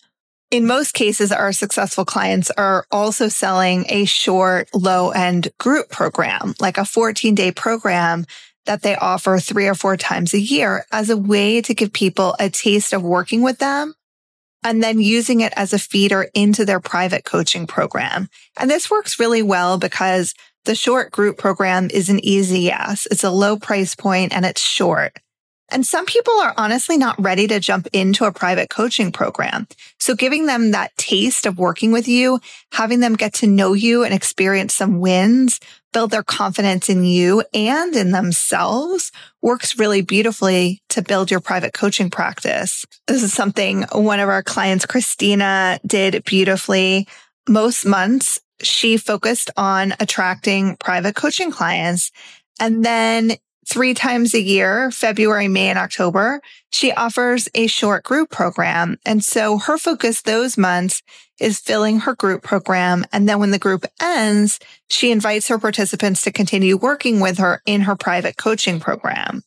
in 0.51 0.67
most 0.67 0.95
cases, 0.95 1.31
our 1.31 1.53
successful 1.53 2.05
clients 2.05 2.51
are 2.51 2.85
also 2.91 3.29
selling 3.29 3.87
a 3.89 4.05
short, 4.05 4.69
low 4.75 5.11
end 5.11 5.49
group 5.59 5.91
program, 5.91 6.55
like 6.61 6.77
a 6.77 6.85
14 6.85 7.35
day 7.35 7.53
program 7.53 8.27
that 8.67 8.83
they 8.83 8.97
offer 8.97 9.39
three 9.39 9.67
or 9.67 9.75
four 9.75 9.97
times 9.97 10.35
a 10.35 10.41
year 10.41 10.85
as 10.93 11.09
a 11.09 11.17
way 11.17 11.63
to 11.63 11.75
give 11.75 11.93
people 11.93 12.37
a 12.39 12.51
taste 12.51 12.93
of 12.93 13.03
working 13.03 13.43
with 13.43 13.59
them 13.59 13.95
and 14.63 14.83
then 14.83 15.01
using 15.01 15.41
it 15.41 15.53
as 15.57 15.73
a 15.73 15.79
feeder 15.79 16.29
into 16.35 16.65
their 16.65 16.81
private 16.81 17.25
coaching 17.25 17.67
program. 17.67 18.29
And 18.59 18.71
this 18.71 18.91
works 18.91 19.19
really 19.19 19.43
well 19.43 19.79
because 19.79 20.35
the 20.67 20.75
short 20.75 21.11
group 21.11 21.39
program 21.39 21.89
is 21.93 22.11
an 22.11 22.23
easy 22.25 22.61
yes. 22.61 23.07
It's 23.11 23.25
a 23.25 23.31
low 23.31 23.57
price 23.57 23.95
point 23.95 24.35
and 24.35 24.45
it's 24.45 24.61
short. 24.61 25.17
And 25.71 25.87
some 25.87 26.07
people 26.07 26.35
are 26.35 26.55
honestly 26.57 26.97
not 26.97 27.21
ready 27.21 27.47
to 27.49 27.61
jump 27.61 27.89
into 27.93 28.25
a 28.25 28.33
private 28.33 28.71
coaching 28.71 29.13
program. 29.13 29.67
So 29.99 30.15
giving 30.15 30.47
them 30.47 30.71
that 30.71 30.97
taste 30.97 31.47
of 31.47 31.59
working 31.59 31.93
with 31.93 32.09
you, 32.09 32.41
having 32.73 33.01
them 33.01 33.15
get 33.15 33.35
to 33.35 33.47
know 33.47 33.73
you 33.73 34.05
and 34.05 34.13
experience 34.13 34.75
some 34.75 35.01
wins, 35.01 35.61
build 35.93 36.11
their 36.11 36.23
confidence 36.23 36.89
in 36.89 37.05
you 37.05 37.45
and 37.53 37.95
in 37.97 38.11
themselves 38.13 39.11
works 39.43 39.79
really 39.79 40.03
beautifully 40.03 40.83
to 40.91 41.03
build 41.03 41.31
your 41.31 41.41
private 41.41 41.73
coaching 41.73 42.11
practice. 42.11 42.85
This 43.07 43.23
is 43.23 43.33
something 43.33 43.85
one 43.93 44.21
of 44.21 44.29
our 44.29 44.43
clients, 44.43 44.87
Christina, 44.87 45.81
did 45.87 46.25
beautifully. 46.25 47.09
Most 47.49 47.85
months, 47.85 48.41
she 48.63 48.97
focused 48.97 49.51
on 49.57 49.95
attracting 49.99 50.77
private 50.77 51.17
coaching 51.17 51.51
clients. 51.51 52.13
And 52.61 52.85
then 52.85 53.33
three 53.71 53.95
times 53.95 54.35
a 54.35 54.41
year, 54.41 54.91
February, 54.91 55.47
May, 55.47 55.69
and 55.69 55.79
October, 55.79 56.43
she 56.73 56.93
offers 56.93 57.49
a 57.55 57.69
short 57.69 58.03
group 58.03 58.29
program. 58.29 58.99
And 59.07 59.23
so 59.23 59.59
her 59.59 59.79
focus 59.79 60.23
those 60.23 60.59
months 60.59 61.03
is 61.39 61.61
filling 61.61 62.01
her 62.01 62.15
group 62.15 62.43
program. 62.43 63.05
And 63.13 63.29
then 63.29 63.39
when 63.39 63.53
the 63.53 63.59
group 63.59 63.87
ends, 64.03 64.59
she 64.89 65.13
invites 65.13 65.49
her 65.49 65.59
participants 65.59 66.23
to 66.23 66.33
continue 66.33 66.77
working 66.77 67.21
with 67.21 67.39
her 67.39 67.63
in 67.65 67.83
her 67.83 67.95
private 67.95 68.37
coaching 68.37 68.81
program. 68.81 69.43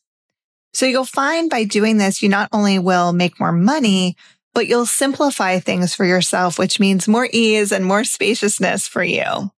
So 0.73 0.85
you'll 0.85 1.05
find 1.05 1.49
by 1.49 1.65
doing 1.65 1.97
this, 1.97 2.23
you 2.23 2.29
not 2.29 2.49
only 2.53 2.79
will 2.79 3.11
make 3.11 3.39
more 3.39 3.51
money, 3.51 4.15
but 4.53 4.67
you'll 4.67 4.85
simplify 4.85 5.59
things 5.59 5.93
for 5.93 6.05
yourself, 6.05 6.57
which 6.57 6.79
means 6.79 7.07
more 7.07 7.27
ease 7.31 7.71
and 7.71 7.85
more 7.85 8.03
spaciousness 8.03 8.87
for 8.87 9.03
you. 9.03 9.51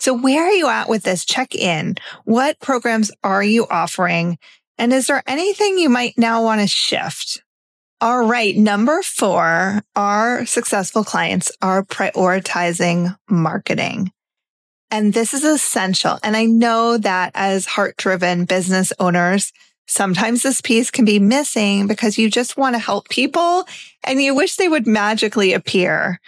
So 0.00 0.14
where 0.14 0.44
are 0.44 0.52
you 0.52 0.66
at 0.66 0.88
with 0.88 1.02
this? 1.02 1.26
Check 1.26 1.54
in. 1.54 1.96
What 2.24 2.58
programs 2.58 3.10
are 3.22 3.42
you 3.42 3.66
offering? 3.68 4.38
And 4.78 4.94
is 4.94 5.08
there 5.08 5.22
anything 5.26 5.76
you 5.76 5.90
might 5.90 6.14
now 6.16 6.42
want 6.42 6.62
to 6.62 6.66
shift? 6.66 7.42
All 8.00 8.24
right. 8.24 8.56
Number 8.56 9.02
four, 9.02 9.82
our 9.94 10.46
successful 10.46 11.04
clients 11.04 11.52
are 11.60 11.84
prioritizing 11.84 13.14
marketing. 13.28 14.10
And 14.90 15.12
this 15.12 15.34
is 15.34 15.44
essential. 15.44 16.18
And 16.22 16.34
I 16.34 16.46
know 16.46 16.96
that 16.96 17.32
as 17.34 17.66
heart 17.66 17.98
driven 17.98 18.46
business 18.46 18.94
owners, 18.98 19.52
sometimes 19.86 20.42
this 20.42 20.62
piece 20.62 20.90
can 20.90 21.04
be 21.04 21.18
missing 21.18 21.86
because 21.86 22.16
you 22.16 22.30
just 22.30 22.56
want 22.56 22.74
to 22.74 22.78
help 22.78 23.10
people 23.10 23.66
and 24.04 24.22
you 24.22 24.34
wish 24.34 24.56
they 24.56 24.68
would 24.68 24.86
magically 24.86 25.52
appear. 25.52 26.20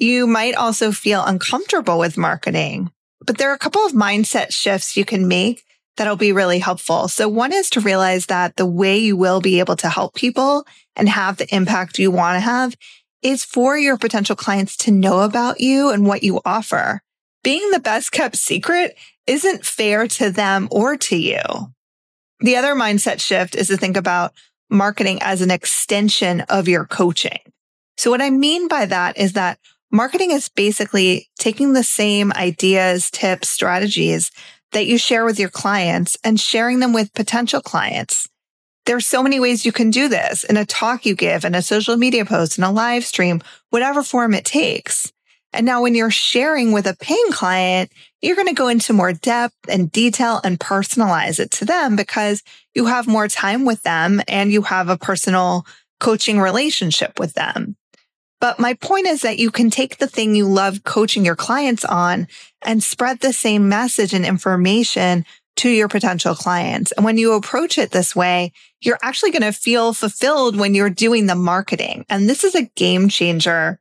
You 0.00 0.26
might 0.26 0.56
also 0.56 0.90
feel 0.90 1.24
uncomfortable 1.24 2.00
with 2.00 2.18
marketing. 2.18 2.90
But 3.26 3.38
there 3.38 3.50
are 3.50 3.54
a 3.54 3.58
couple 3.58 3.84
of 3.84 3.92
mindset 3.92 4.52
shifts 4.52 4.96
you 4.96 5.04
can 5.04 5.28
make 5.28 5.64
that'll 5.96 6.16
be 6.16 6.32
really 6.32 6.58
helpful. 6.58 7.08
So 7.08 7.28
one 7.28 7.52
is 7.52 7.70
to 7.70 7.80
realize 7.80 8.26
that 8.26 8.56
the 8.56 8.66
way 8.66 8.98
you 8.98 9.16
will 9.16 9.40
be 9.40 9.58
able 9.58 9.76
to 9.76 9.88
help 9.88 10.14
people 10.14 10.64
and 10.96 11.08
have 11.08 11.36
the 11.36 11.54
impact 11.54 11.98
you 11.98 12.10
want 12.10 12.36
to 12.36 12.40
have 12.40 12.74
is 13.22 13.44
for 13.44 13.78
your 13.78 13.96
potential 13.96 14.36
clients 14.36 14.76
to 14.76 14.90
know 14.90 15.20
about 15.20 15.60
you 15.60 15.90
and 15.90 16.06
what 16.06 16.22
you 16.22 16.40
offer. 16.44 17.00
Being 17.44 17.70
the 17.70 17.80
best 17.80 18.12
kept 18.12 18.36
secret 18.36 18.96
isn't 19.26 19.64
fair 19.64 20.08
to 20.08 20.30
them 20.30 20.68
or 20.70 20.96
to 20.96 21.16
you. 21.16 21.40
The 22.40 22.56
other 22.56 22.74
mindset 22.74 23.20
shift 23.20 23.54
is 23.54 23.68
to 23.68 23.76
think 23.76 23.96
about 23.96 24.32
marketing 24.68 25.18
as 25.20 25.42
an 25.42 25.50
extension 25.50 26.40
of 26.42 26.66
your 26.66 26.84
coaching. 26.84 27.38
So 27.96 28.10
what 28.10 28.22
I 28.22 28.30
mean 28.30 28.68
by 28.68 28.86
that 28.86 29.18
is 29.18 29.34
that 29.34 29.58
Marketing 29.94 30.30
is 30.30 30.48
basically 30.48 31.28
taking 31.38 31.74
the 31.74 31.84
same 31.84 32.32
ideas, 32.32 33.10
tips, 33.10 33.50
strategies 33.50 34.30
that 34.72 34.86
you 34.86 34.96
share 34.96 35.26
with 35.26 35.38
your 35.38 35.50
clients 35.50 36.16
and 36.24 36.40
sharing 36.40 36.80
them 36.80 36.94
with 36.94 37.12
potential 37.12 37.60
clients. 37.60 38.26
There's 38.86 39.06
so 39.06 39.22
many 39.22 39.38
ways 39.38 39.66
you 39.66 39.70
can 39.70 39.90
do 39.90 40.08
this 40.08 40.44
in 40.44 40.56
a 40.56 40.64
talk 40.64 41.04
you 41.04 41.14
give, 41.14 41.44
in 41.44 41.54
a 41.54 41.60
social 41.60 41.98
media 41.98 42.24
post, 42.24 42.56
in 42.56 42.64
a 42.64 42.72
live 42.72 43.04
stream, 43.04 43.42
whatever 43.68 44.02
form 44.02 44.32
it 44.32 44.46
takes. 44.46 45.12
And 45.52 45.66
now 45.66 45.82
when 45.82 45.94
you're 45.94 46.10
sharing 46.10 46.72
with 46.72 46.86
a 46.86 46.96
paying 46.96 47.30
client, 47.30 47.92
you're 48.22 48.36
going 48.36 48.48
to 48.48 48.54
go 48.54 48.68
into 48.68 48.94
more 48.94 49.12
depth 49.12 49.68
and 49.68 49.92
detail 49.92 50.40
and 50.42 50.58
personalize 50.58 51.38
it 51.38 51.50
to 51.50 51.66
them 51.66 51.96
because 51.96 52.42
you 52.74 52.86
have 52.86 53.06
more 53.06 53.28
time 53.28 53.66
with 53.66 53.82
them 53.82 54.22
and 54.26 54.50
you 54.50 54.62
have 54.62 54.88
a 54.88 54.96
personal 54.96 55.66
coaching 56.00 56.40
relationship 56.40 57.20
with 57.20 57.34
them. 57.34 57.76
But 58.42 58.58
my 58.58 58.74
point 58.74 59.06
is 59.06 59.22
that 59.22 59.38
you 59.38 59.52
can 59.52 59.70
take 59.70 59.98
the 59.98 60.08
thing 60.08 60.34
you 60.34 60.48
love 60.48 60.82
coaching 60.82 61.24
your 61.24 61.36
clients 61.36 61.84
on 61.84 62.26
and 62.60 62.82
spread 62.82 63.20
the 63.20 63.32
same 63.32 63.68
message 63.68 64.12
and 64.12 64.26
information 64.26 65.24
to 65.58 65.68
your 65.68 65.86
potential 65.86 66.34
clients. 66.34 66.90
And 66.90 67.04
when 67.04 67.18
you 67.18 67.34
approach 67.34 67.78
it 67.78 67.92
this 67.92 68.16
way, 68.16 68.50
you're 68.80 68.98
actually 69.00 69.30
going 69.30 69.42
to 69.42 69.52
feel 69.52 69.94
fulfilled 69.94 70.56
when 70.56 70.74
you're 70.74 70.90
doing 70.90 71.26
the 71.26 71.36
marketing. 71.36 72.04
And 72.10 72.28
this 72.28 72.42
is 72.42 72.56
a 72.56 72.68
game 72.74 73.08
changer. 73.08 73.78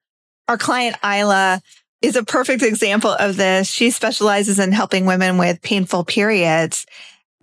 Our 0.48 0.60
client 0.60 0.96
Isla 1.03 1.63
is 2.03 2.15
a 2.15 2.24
perfect 2.24 2.62
example 2.62 3.15
of 3.20 3.38
this. 3.38 3.68
She 3.68 3.89
specializes 3.89 4.60
in 4.60 4.74
helping 4.74 5.08
women 5.08 5.39
with 5.39 5.63
painful 5.63 6.06
periods. 6.06 6.86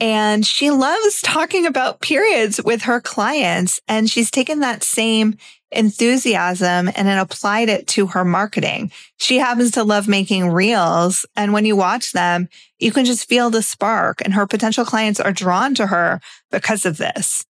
And 0.01 0.47
she 0.47 0.71
loves 0.71 1.21
talking 1.23 1.67
about 1.67 2.01
periods 2.01 2.63
with 2.63 2.83
her 2.83 3.01
clients. 3.01 3.81
And 3.89 4.09
she's 4.09 4.31
taken 4.31 4.61
that 4.61 4.83
same 4.83 5.37
enthusiasm 5.71 6.89
and 6.89 7.09
then 7.09 7.19
applied 7.19 7.69
it 7.69 7.87
to 7.89 8.07
her 8.09 8.25
marketing. 8.25 8.91
She 9.19 9.39
happens 9.39 9.73
to 9.73 9.85
love 9.85 10.09
making 10.09 10.51
reels. 10.51 11.27
And 11.37 11.53
when 11.53 11.65
you 11.65 11.77
watch 11.77 12.13
them, 12.13 12.49
you 12.79 12.93
can 12.93 13.05
just 13.05 13.29
feel 13.29 13.51
the 13.51 13.63
spark 13.63 14.23
and 14.25 14.35
her 14.35 14.47
potential 14.47 14.85
clients 14.85 15.21
are 15.21 15.33
drawn 15.33 15.75
to 15.75 15.87
her 15.89 16.21
because 16.51 16.87
of 16.87 16.97
this. 16.97 17.45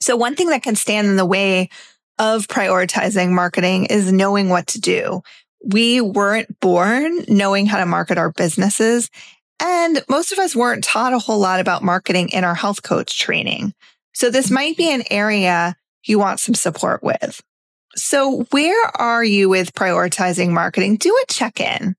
So 0.00 0.16
one 0.16 0.34
thing 0.34 0.48
that 0.48 0.62
can 0.62 0.76
stand 0.76 1.06
in 1.06 1.16
the 1.16 1.26
way 1.26 1.68
of 2.18 2.48
prioritizing 2.48 3.30
marketing 3.30 3.86
is 3.86 4.12
knowing 4.12 4.48
what 4.48 4.66
to 4.68 4.80
do. 4.80 5.22
We 5.64 6.00
weren't 6.00 6.58
born 6.60 7.24
knowing 7.28 7.66
how 7.66 7.78
to 7.78 7.86
market 7.86 8.18
our 8.18 8.32
businesses. 8.32 9.10
And 9.60 10.02
most 10.08 10.32
of 10.32 10.38
us 10.38 10.56
weren't 10.56 10.84
taught 10.84 11.12
a 11.12 11.18
whole 11.18 11.38
lot 11.38 11.60
about 11.60 11.82
marketing 11.82 12.30
in 12.30 12.44
our 12.44 12.54
health 12.54 12.82
coach 12.82 13.18
training. 13.18 13.74
So 14.14 14.30
this 14.30 14.50
might 14.50 14.76
be 14.76 14.90
an 14.90 15.04
area 15.10 15.76
you 16.04 16.18
want 16.18 16.40
some 16.40 16.54
support 16.54 17.02
with. 17.02 17.42
So 17.96 18.44
where 18.50 18.86
are 18.96 19.24
you 19.24 19.48
with 19.48 19.74
prioritizing 19.74 20.50
marketing? 20.50 20.96
Do 20.96 21.16
a 21.22 21.32
check 21.32 21.60
in. 21.60 21.94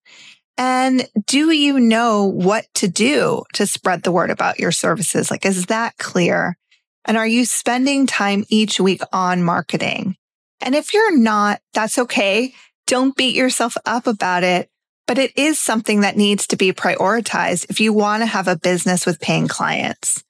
And 0.57 1.07
do 1.27 1.51
you 1.51 1.79
know 1.79 2.25
what 2.25 2.65
to 2.75 2.87
do 2.87 3.43
to 3.53 3.65
spread 3.65 4.03
the 4.03 4.11
word 4.11 4.29
about 4.29 4.59
your 4.59 4.71
services? 4.71 5.31
Like, 5.31 5.45
is 5.45 5.67
that 5.67 5.97
clear? 5.97 6.57
And 7.05 7.17
are 7.17 7.27
you 7.27 7.45
spending 7.45 8.05
time 8.05 8.45
each 8.49 8.79
week 8.79 9.01
on 9.11 9.43
marketing? 9.43 10.15
And 10.61 10.75
if 10.75 10.93
you're 10.93 11.17
not, 11.17 11.61
that's 11.73 11.97
okay. 11.97 12.53
Don't 12.85 13.15
beat 13.15 13.35
yourself 13.35 13.75
up 13.85 14.05
about 14.05 14.43
it, 14.43 14.69
but 15.11 15.19
it 15.19 15.37
is 15.37 15.59
something 15.59 15.99
that 15.99 16.15
needs 16.15 16.47
to 16.47 16.55
be 16.55 16.71
prioritized 16.71 17.69
if 17.69 17.81
you 17.81 17.91
want 17.91 18.21
to 18.21 18.25
have 18.25 18.47
a 18.47 18.55
business 18.55 19.05
with 19.05 19.19
paying 19.19 19.45
clients. 19.45 20.23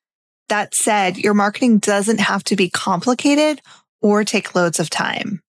That 0.49 0.73
said, 0.73 1.19
your 1.19 1.35
marketing 1.35 1.77
doesn't 1.77 2.19
have 2.19 2.43
to 2.45 2.55
be 2.55 2.67
complicated 2.67 3.61
or 4.01 4.23
take 4.23 4.55
loads 4.55 4.79
of 4.79 4.89
time. 4.89 5.39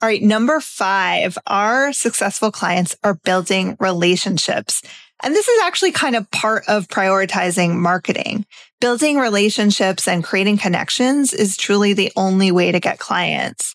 All 0.00 0.08
right. 0.08 0.22
Number 0.22 0.60
five, 0.60 1.36
our 1.48 1.92
successful 1.92 2.52
clients 2.52 2.94
are 3.02 3.14
building 3.14 3.76
relationships. 3.80 4.82
And 5.20 5.34
this 5.34 5.48
is 5.48 5.60
actually 5.64 5.90
kind 5.90 6.14
of 6.14 6.30
part 6.30 6.62
of 6.68 6.86
prioritizing 6.86 7.74
marketing. 7.74 8.46
Building 8.80 9.16
relationships 9.16 10.06
and 10.06 10.22
creating 10.22 10.58
connections 10.58 11.32
is 11.32 11.56
truly 11.56 11.92
the 11.92 12.12
only 12.14 12.52
way 12.52 12.70
to 12.70 12.78
get 12.78 13.00
clients. 13.00 13.74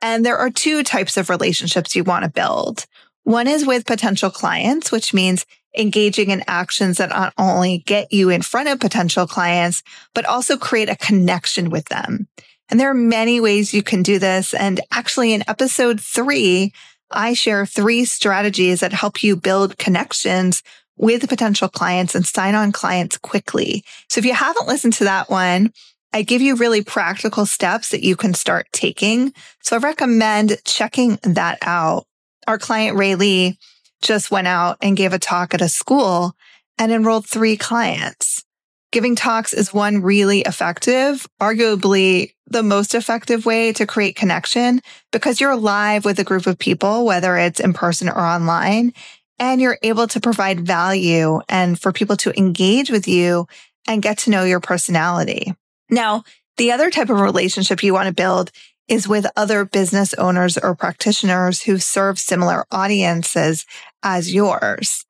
And 0.00 0.24
there 0.24 0.38
are 0.38 0.50
two 0.50 0.84
types 0.84 1.16
of 1.16 1.30
relationships 1.30 1.96
you 1.96 2.04
want 2.04 2.22
to 2.22 2.30
build. 2.30 2.86
One 3.26 3.48
is 3.48 3.66
with 3.66 3.86
potential 3.86 4.30
clients, 4.30 4.92
which 4.92 5.12
means 5.12 5.46
engaging 5.76 6.30
in 6.30 6.44
actions 6.46 6.98
that 6.98 7.08
not 7.08 7.34
only 7.36 7.78
get 7.78 8.12
you 8.12 8.30
in 8.30 8.40
front 8.40 8.68
of 8.68 8.78
potential 8.78 9.26
clients, 9.26 9.82
but 10.14 10.24
also 10.26 10.56
create 10.56 10.88
a 10.88 10.94
connection 10.94 11.68
with 11.68 11.86
them. 11.86 12.28
And 12.68 12.78
there 12.78 12.88
are 12.88 12.94
many 12.94 13.40
ways 13.40 13.74
you 13.74 13.82
can 13.82 14.04
do 14.04 14.20
this. 14.20 14.54
And 14.54 14.80
actually 14.92 15.32
in 15.32 15.42
episode 15.48 16.00
three, 16.00 16.72
I 17.10 17.34
share 17.34 17.66
three 17.66 18.04
strategies 18.04 18.78
that 18.78 18.92
help 18.92 19.24
you 19.24 19.34
build 19.34 19.76
connections 19.76 20.62
with 20.96 21.28
potential 21.28 21.68
clients 21.68 22.14
and 22.14 22.24
sign 22.24 22.54
on 22.54 22.70
clients 22.70 23.18
quickly. 23.18 23.82
So 24.08 24.20
if 24.20 24.24
you 24.24 24.34
haven't 24.34 24.68
listened 24.68 24.92
to 24.94 25.04
that 25.04 25.28
one, 25.28 25.72
I 26.12 26.22
give 26.22 26.42
you 26.42 26.54
really 26.54 26.84
practical 26.84 27.44
steps 27.44 27.88
that 27.88 28.04
you 28.04 28.14
can 28.14 28.34
start 28.34 28.68
taking. 28.72 29.32
So 29.64 29.74
I 29.74 29.80
recommend 29.80 30.58
checking 30.64 31.18
that 31.24 31.58
out. 31.62 32.06
Our 32.46 32.58
client, 32.58 32.96
Ray 32.96 33.14
Lee, 33.14 33.58
just 34.02 34.30
went 34.30 34.46
out 34.46 34.78
and 34.80 34.96
gave 34.96 35.12
a 35.12 35.18
talk 35.18 35.54
at 35.54 35.62
a 35.62 35.68
school 35.68 36.36
and 36.78 36.92
enrolled 36.92 37.26
three 37.26 37.56
clients. 37.56 38.44
Giving 38.92 39.16
talks 39.16 39.52
is 39.52 39.74
one 39.74 40.02
really 40.02 40.40
effective, 40.40 41.26
arguably 41.40 42.32
the 42.46 42.62
most 42.62 42.94
effective 42.94 43.44
way 43.44 43.72
to 43.72 43.86
create 43.86 44.16
connection 44.16 44.80
because 45.10 45.40
you're 45.40 45.56
live 45.56 46.04
with 46.04 46.18
a 46.20 46.24
group 46.24 46.46
of 46.46 46.58
people, 46.58 47.04
whether 47.04 47.36
it's 47.36 47.60
in 47.60 47.72
person 47.72 48.08
or 48.08 48.20
online, 48.20 48.92
and 49.38 49.60
you're 49.60 49.78
able 49.82 50.06
to 50.06 50.20
provide 50.20 50.66
value 50.66 51.40
and 51.48 51.78
for 51.78 51.92
people 51.92 52.16
to 52.16 52.38
engage 52.38 52.90
with 52.90 53.08
you 53.08 53.46
and 53.88 54.02
get 54.02 54.18
to 54.18 54.30
know 54.30 54.44
your 54.44 54.60
personality. 54.60 55.52
Now, 55.90 56.24
the 56.56 56.72
other 56.72 56.90
type 56.90 57.10
of 57.10 57.20
relationship 57.20 57.82
you 57.82 57.92
want 57.92 58.06
to 58.06 58.14
build 58.14 58.50
is 58.88 59.08
with 59.08 59.26
other 59.36 59.64
business 59.64 60.14
owners 60.14 60.56
or 60.56 60.74
practitioners 60.74 61.62
who 61.62 61.78
serve 61.78 62.18
similar 62.18 62.64
audiences 62.70 63.66
as 64.02 64.32
yours. 64.32 65.04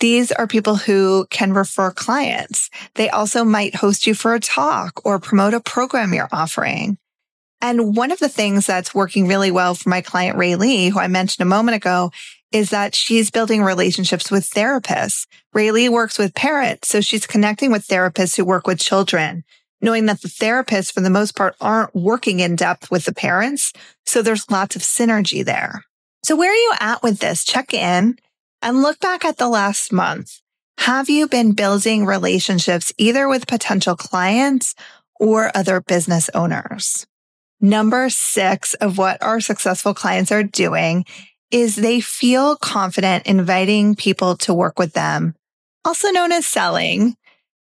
These 0.00 0.32
are 0.32 0.46
people 0.46 0.76
who 0.76 1.26
can 1.30 1.52
refer 1.52 1.90
clients. 1.90 2.70
They 2.94 3.08
also 3.08 3.44
might 3.44 3.76
host 3.76 4.06
you 4.06 4.14
for 4.14 4.34
a 4.34 4.40
talk 4.40 5.00
or 5.04 5.18
promote 5.18 5.54
a 5.54 5.60
program 5.60 6.12
you're 6.12 6.28
offering. 6.32 6.98
And 7.60 7.96
one 7.96 8.10
of 8.10 8.18
the 8.18 8.28
things 8.28 8.66
that's 8.66 8.94
working 8.94 9.28
really 9.28 9.52
well 9.52 9.76
for 9.76 9.88
my 9.88 10.00
client, 10.00 10.36
Ray 10.36 10.56
Lee, 10.56 10.88
who 10.88 10.98
I 10.98 11.06
mentioned 11.06 11.46
a 11.46 11.48
moment 11.48 11.76
ago, 11.76 12.10
is 12.50 12.70
that 12.70 12.94
she's 12.94 13.30
building 13.30 13.62
relationships 13.62 14.30
with 14.30 14.50
therapists. 14.50 15.26
Raelee 15.54 15.88
works 15.88 16.18
with 16.18 16.34
parents, 16.34 16.88
so 16.88 17.00
she's 17.00 17.26
connecting 17.26 17.70
with 17.70 17.86
therapists 17.86 18.36
who 18.36 18.44
work 18.44 18.66
with 18.66 18.80
children, 18.80 19.44
knowing 19.82 20.06
that 20.06 20.22
the 20.22 20.28
therapists, 20.28 20.92
for 20.92 21.00
the 21.00 21.10
most 21.10 21.36
part, 21.36 21.56
aren't 21.60 21.94
working 21.94 22.40
in 22.40 22.56
depth 22.56 22.90
with 22.90 23.04
the 23.04 23.12
parents. 23.12 23.72
So 24.06 24.22
there's 24.22 24.50
lots 24.50 24.76
of 24.76 24.82
synergy 24.82 25.44
there. 25.44 25.84
So 26.24 26.36
where 26.36 26.52
are 26.52 26.54
you 26.54 26.72
at 26.80 27.02
with 27.02 27.18
this? 27.18 27.44
Check 27.44 27.74
in 27.74 28.16
and 28.62 28.82
look 28.82 29.00
back 29.00 29.24
at 29.24 29.38
the 29.38 29.48
last 29.48 29.92
month. 29.92 30.40
Have 30.78 31.10
you 31.10 31.28
been 31.28 31.52
building 31.52 32.06
relationships 32.06 32.92
either 32.96 33.28
with 33.28 33.46
potential 33.46 33.96
clients 33.96 34.74
or 35.20 35.50
other 35.54 35.80
business 35.80 36.30
owners? 36.32 37.06
Number 37.60 38.08
six 38.10 38.74
of 38.74 38.98
what 38.98 39.22
our 39.22 39.40
successful 39.40 39.94
clients 39.94 40.32
are 40.32 40.42
doing 40.42 41.04
is 41.52 41.76
they 41.76 42.00
feel 42.00 42.56
confident 42.56 43.26
inviting 43.26 43.94
people 43.94 44.36
to 44.38 44.54
work 44.54 44.78
with 44.78 44.94
them, 44.94 45.34
also 45.84 46.10
known 46.10 46.32
as 46.32 46.46
selling. 46.46 47.14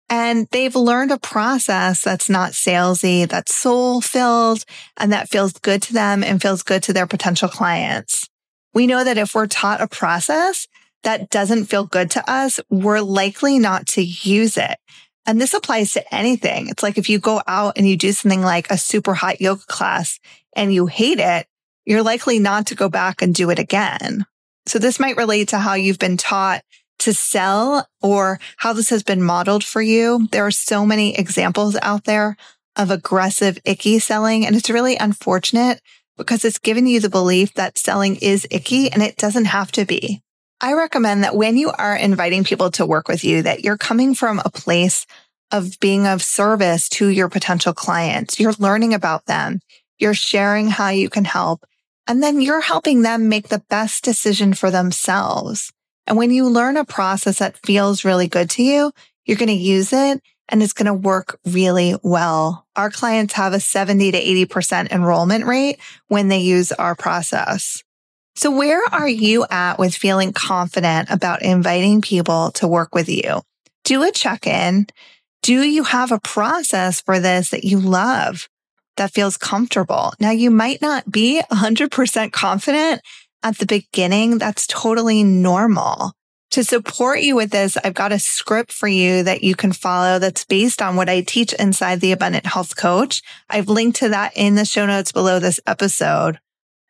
And 0.09 0.47
they've 0.51 0.75
learned 0.75 1.11
a 1.11 1.17
process 1.17 2.03
that's 2.03 2.29
not 2.29 2.51
salesy, 2.51 3.27
that's 3.27 3.55
soul 3.55 4.01
filled 4.01 4.65
and 4.97 5.11
that 5.11 5.29
feels 5.29 5.53
good 5.53 5.81
to 5.83 5.93
them 5.93 6.23
and 6.23 6.41
feels 6.41 6.61
good 6.61 6.83
to 6.83 6.93
their 6.93 7.07
potential 7.07 7.49
clients. 7.49 8.29
We 8.73 8.87
know 8.87 9.03
that 9.03 9.17
if 9.17 9.33
we're 9.33 9.47
taught 9.47 9.81
a 9.81 9.87
process 9.87 10.67
that 11.03 11.29
doesn't 11.29 11.65
feel 11.65 11.85
good 11.85 12.11
to 12.11 12.29
us, 12.29 12.59
we're 12.69 13.01
likely 13.01 13.59
not 13.59 13.87
to 13.87 14.03
use 14.03 14.57
it. 14.57 14.77
And 15.25 15.39
this 15.39 15.53
applies 15.53 15.93
to 15.93 16.13
anything. 16.13 16.67
It's 16.67 16.83
like 16.83 16.97
if 16.97 17.09
you 17.09 17.19
go 17.19 17.41
out 17.47 17.77
and 17.77 17.87
you 17.87 17.95
do 17.95 18.11
something 18.11 18.41
like 18.41 18.69
a 18.69 18.77
super 18.77 19.13
hot 19.13 19.39
yoga 19.39 19.63
class 19.67 20.19
and 20.55 20.73
you 20.73 20.87
hate 20.87 21.19
it, 21.19 21.47
you're 21.85 22.03
likely 22.03 22.39
not 22.39 22.67
to 22.67 22.75
go 22.75 22.89
back 22.89 23.21
and 23.21 23.33
do 23.33 23.49
it 23.49 23.59
again. 23.59 24.25
So 24.65 24.79
this 24.79 24.99
might 24.99 25.17
relate 25.17 25.49
to 25.49 25.59
how 25.59 25.73
you've 25.73 25.99
been 25.99 26.17
taught 26.17 26.63
to 27.03 27.13
sell 27.13 27.87
or 28.01 28.39
how 28.57 28.73
this 28.73 28.89
has 28.89 29.03
been 29.03 29.21
modeled 29.21 29.63
for 29.63 29.81
you. 29.81 30.27
There 30.31 30.45
are 30.45 30.51
so 30.51 30.85
many 30.85 31.15
examples 31.17 31.77
out 31.81 32.05
there 32.05 32.37
of 32.75 32.91
aggressive, 32.91 33.59
icky 33.65 33.99
selling. 33.99 34.45
And 34.45 34.55
it's 34.55 34.69
really 34.69 34.95
unfortunate 34.97 35.81
because 36.17 36.45
it's 36.45 36.59
given 36.59 36.87
you 36.87 36.99
the 36.99 37.09
belief 37.09 37.53
that 37.53 37.77
selling 37.77 38.15
is 38.17 38.47
icky 38.49 38.91
and 38.91 39.03
it 39.03 39.17
doesn't 39.17 39.45
have 39.45 39.71
to 39.73 39.85
be. 39.85 40.21
I 40.61 40.73
recommend 40.73 41.23
that 41.23 41.35
when 41.35 41.57
you 41.57 41.71
are 41.71 41.95
inviting 41.95 42.45
people 42.45 42.71
to 42.71 42.85
work 42.85 43.07
with 43.07 43.23
you, 43.23 43.41
that 43.41 43.63
you're 43.63 43.77
coming 43.77 44.15
from 44.15 44.39
a 44.39 44.49
place 44.49 45.05
of 45.51 45.79
being 45.79 46.07
of 46.07 46.23
service 46.23 46.87
to 46.89 47.09
your 47.09 47.29
potential 47.29 47.73
clients. 47.73 48.39
You're 48.39 48.53
learning 48.57 48.93
about 48.93 49.25
them. 49.25 49.59
You're 49.99 50.13
sharing 50.13 50.69
how 50.69 50.89
you 50.89 51.09
can 51.09 51.25
help. 51.25 51.65
And 52.07 52.23
then 52.23 52.41
you're 52.41 52.61
helping 52.61 53.01
them 53.01 53.29
make 53.29 53.49
the 53.49 53.63
best 53.69 54.03
decision 54.03 54.53
for 54.53 54.71
themselves. 54.71 55.71
And 56.07 56.17
when 56.17 56.31
you 56.31 56.49
learn 56.49 56.77
a 56.77 56.85
process 56.85 57.39
that 57.39 57.57
feels 57.65 58.03
really 58.03 58.27
good 58.27 58.49
to 58.51 58.63
you, 58.63 58.91
you're 59.25 59.37
going 59.37 59.47
to 59.47 59.53
use 59.53 59.93
it 59.93 60.21
and 60.49 60.61
it's 60.61 60.73
going 60.73 60.87
to 60.87 60.93
work 60.93 61.39
really 61.45 61.95
well. 62.03 62.67
Our 62.75 62.89
clients 62.89 63.33
have 63.35 63.53
a 63.53 63.59
70 63.59 64.11
to 64.11 64.21
80% 64.47 64.91
enrollment 64.91 65.45
rate 65.45 65.79
when 66.07 66.27
they 66.27 66.39
use 66.39 66.71
our 66.71 66.95
process. 66.95 67.83
So 68.35 68.51
where 68.51 68.81
are 68.91 69.07
you 69.07 69.45
at 69.49 69.77
with 69.77 69.95
feeling 69.95 70.33
confident 70.33 71.09
about 71.09 71.43
inviting 71.43 72.01
people 72.01 72.51
to 72.51 72.67
work 72.67 72.93
with 72.93 73.07
you? 73.07 73.41
Do 73.83 74.03
a 74.03 74.11
check 74.11 74.47
in. 74.47 74.87
Do 75.43 75.61
you 75.61 75.83
have 75.83 76.11
a 76.11 76.19
process 76.19 77.01
for 77.01 77.19
this 77.19 77.49
that 77.49 77.63
you 77.63 77.79
love 77.79 78.49
that 78.97 79.13
feels 79.13 79.37
comfortable? 79.37 80.13
Now 80.19 80.31
you 80.31 80.49
might 80.49 80.81
not 80.81 81.11
be 81.11 81.41
100% 81.51 82.31
confident 82.31 83.01
at 83.43 83.57
the 83.57 83.65
beginning. 83.65 84.37
That's 84.37 84.65
totally 84.67 85.23
normal. 85.23 86.13
To 86.51 86.63
support 86.63 87.21
you 87.21 87.35
with 87.35 87.49
this, 87.49 87.77
I've 87.83 87.95
got 87.95 88.11
a 88.11 88.19
script 88.19 88.71
for 88.71 88.87
you 88.87 89.23
that 89.23 89.43
you 89.43 89.55
can 89.55 89.71
follow 89.71 90.19
that's 90.19 90.45
based 90.45 90.83
on 90.83 90.95
what 90.95 91.09
I 91.09 91.21
teach 91.21 91.51
inside 91.53 91.99
the 91.99 92.11
Abundant 92.11 92.45
Health 92.45 92.75
Coach. 92.75 93.23
I've 93.49 93.69
linked 93.69 93.97
to 93.97 94.09
that 94.09 94.33
in 94.35 94.53
the 94.53 94.63
show 94.63 94.85
notes 94.85 95.11
below 95.11 95.39
this 95.39 95.59
episode. 95.65 96.39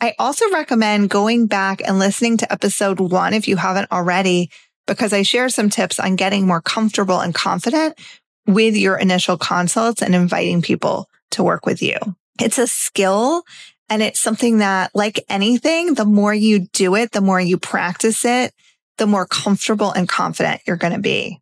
I 0.01 0.15
also 0.19 0.49
recommend 0.51 1.09
going 1.09 1.47
back 1.47 1.81
and 1.81 1.97
listening 1.97 2.35
to 2.37 2.51
episode 2.51 2.99
one 2.99 3.33
if 3.33 3.47
you 3.47 3.55
haven't 3.55 3.89
already, 3.89 4.51
because 4.85 5.13
I 5.13 5.21
share 5.21 5.47
some 5.47 5.69
tips 5.69 5.97
on 5.97 6.17
getting 6.17 6.45
more 6.45 6.61
comfortable 6.61 7.21
and 7.21 7.33
confident 7.33 7.97
with 8.45 8.75
your 8.75 8.97
initial 8.97 9.37
consults 9.37 10.01
and 10.01 10.13
inviting 10.13 10.61
people 10.61 11.07
to 11.31 11.41
work 11.41 11.65
with 11.65 11.81
you. 11.81 11.95
It's 12.41 12.57
a 12.57 12.67
skill 12.67 13.43
and 13.89 14.01
it's 14.01 14.21
something 14.21 14.59
that 14.59 14.91
like 14.93 15.23
anything, 15.29 15.93
the 15.93 16.05
more 16.05 16.33
you 16.33 16.67
do 16.73 16.95
it, 16.95 17.11
the 17.11 17.21
more 17.21 17.39
you 17.39 17.57
practice 17.57 18.25
it, 18.25 18.53
the 18.97 19.07
more 19.07 19.25
comfortable 19.25 19.91
and 19.91 20.07
confident 20.07 20.61
you're 20.65 20.77
going 20.77 20.93
to 20.93 20.99
be. 20.99 21.39